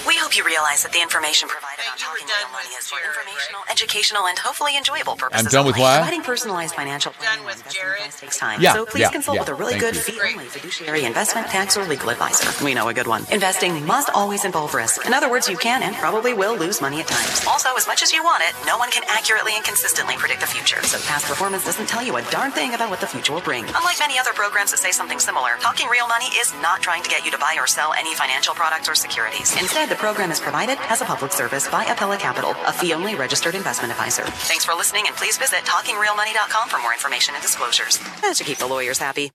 We 0.08 0.16
hope 0.18 0.38
you 0.38 0.44
realize 0.62 0.84
that 0.84 0.93
the 0.93 1.01
information 1.01 1.49
provided 1.49 1.82
on 1.89 1.97
Thank 1.97 2.22
you. 2.22 2.22
Talking 2.22 2.30
done 2.30 2.45
Real 2.45 2.53
Money 2.53 2.74
is 2.78 2.86
for 2.86 3.01
Jared, 3.01 3.18
informational, 3.18 3.62
right? 3.66 3.74
educational, 3.74 4.24
and 4.30 4.38
hopefully 4.38 4.78
enjoyable 4.78 5.18
purposes. 5.18 5.41
I'm 5.41 5.49
done 5.49 5.66
with 5.66 5.82
only. 5.82 5.89
what? 5.89 5.97
Providing 6.05 6.22
personalized 6.22 6.76
financial 6.78 7.12
planning 7.18 7.45
with 7.49 7.66
Jared? 7.66 8.14
takes 8.14 8.38
time. 8.38 8.62
Yeah, 8.62 8.78
so 8.78 8.86
please 8.86 9.09
yeah, 9.09 9.18
consult 9.18 9.36
yeah. 9.36 9.41
with 9.41 9.49
a 9.49 9.57
really 9.57 9.82
Thank 9.82 9.97
good 9.97 9.97
fee-only 9.97 10.45
fiduciary 10.45 11.09
investment, 11.09 11.49
tax, 11.49 11.74
or 11.78 11.84
legal 11.89 12.14
advisor. 12.14 12.45
We 12.62 12.78
know 12.78 12.86
a 12.89 12.93
good 12.93 13.09
one. 13.09 13.26
Investing 13.34 13.74
must 13.89 14.14
always 14.14 14.45
involve 14.45 14.78
risk. 14.78 15.01
In 15.09 15.18
other 15.18 15.34
words, 15.34 15.49
you 15.49 15.57
can 15.57 15.82
and 15.82 15.95
probably 15.97 16.38
will 16.38 16.53
lose 16.53 16.78
money 16.78 17.01
at 17.01 17.07
times. 17.09 17.41
Also, 17.49 17.74
as 17.74 17.89
much 17.89 18.05
as 18.05 18.14
you 18.14 18.22
want 18.22 18.43
it, 18.45 18.53
no 18.70 18.78
one 18.78 18.91
can 18.93 19.01
accurately 19.09 19.53
and 19.57 19.66
consistently 19.66 20.14
predict 20.22 20.41
the 20.41 20.47
future. 20.47 20.78
So 20.84 21.01
past 21.09 21.26
performance 21.26 21.66
doesn't 21.66 21.89
tell 21.89 22.05
you 22.05 22.18
a 22.18 22.24
darn 22.30 22.51
thing 22.51 22.76
about 22.78 22.91
what 22.93 23.01
the 23.01 23.07
future 23.09 23.34
will 23.34 23.41
bring. 23.41 23.66
Unlike 23.66 23.97
many 23.99 24.20
other 24.20 24.34
programs 24.34 24.70
that 24.72 24.78
say 24.78 24.91
something 24.91 25.18
similar, 25.18 25.57
Talking 25.59 25.88
Real 25.89 26.07
Money 26.07 26.30
is 26.38 26.53
not 26.62 26.82
trying 26.82 27.01
to 27.01 27.09
get 27.09 27.26
you 27.26 27.32
to 27.32 27.39
buy 27.39 27.55
or 27.57 27.66
sell 27.66 27.93
any 27.97 28.14
financial 28.14 28.53
products 28.53 28.88
or 28.88 28.93
securities. 28.93 29.57
Instead, 29.57 29.89
the 29.89 29.95
program 29.95 30.30
is 30.30 30.39
provided 30.52 30.78
as 30.91 30.99
a 30.99 31.06
public 31.06 31.32
service 31.32 31.66
by 31.70 31.86
Appella 31.86 32.20
Capital, 32.20 32.54
a 32.68 32.74
fee-only 32.74 33.16
registered 33.16 33.56
investment 33.56 33.89
advisor. 33.89 34.24
Thanks 34.52 34.66
for 34.66 34.74
listening, 34.74 35.06
and 35.08 35.16
please 35.16 35.38
visit 35.38 35.62
talkingrealmoney.com 35.64 36.68
for 36.68 36.78
more 36.82 36.91
information 36.91 37.36
and 37.36 37.41
disclosures. 37.41 37.99
That 38.22 38.36
should 38.36 38.47
keep 38.47 38.58
the 38.58 38.68
lawyers 38.68 38.99
happy. 38.99 39.30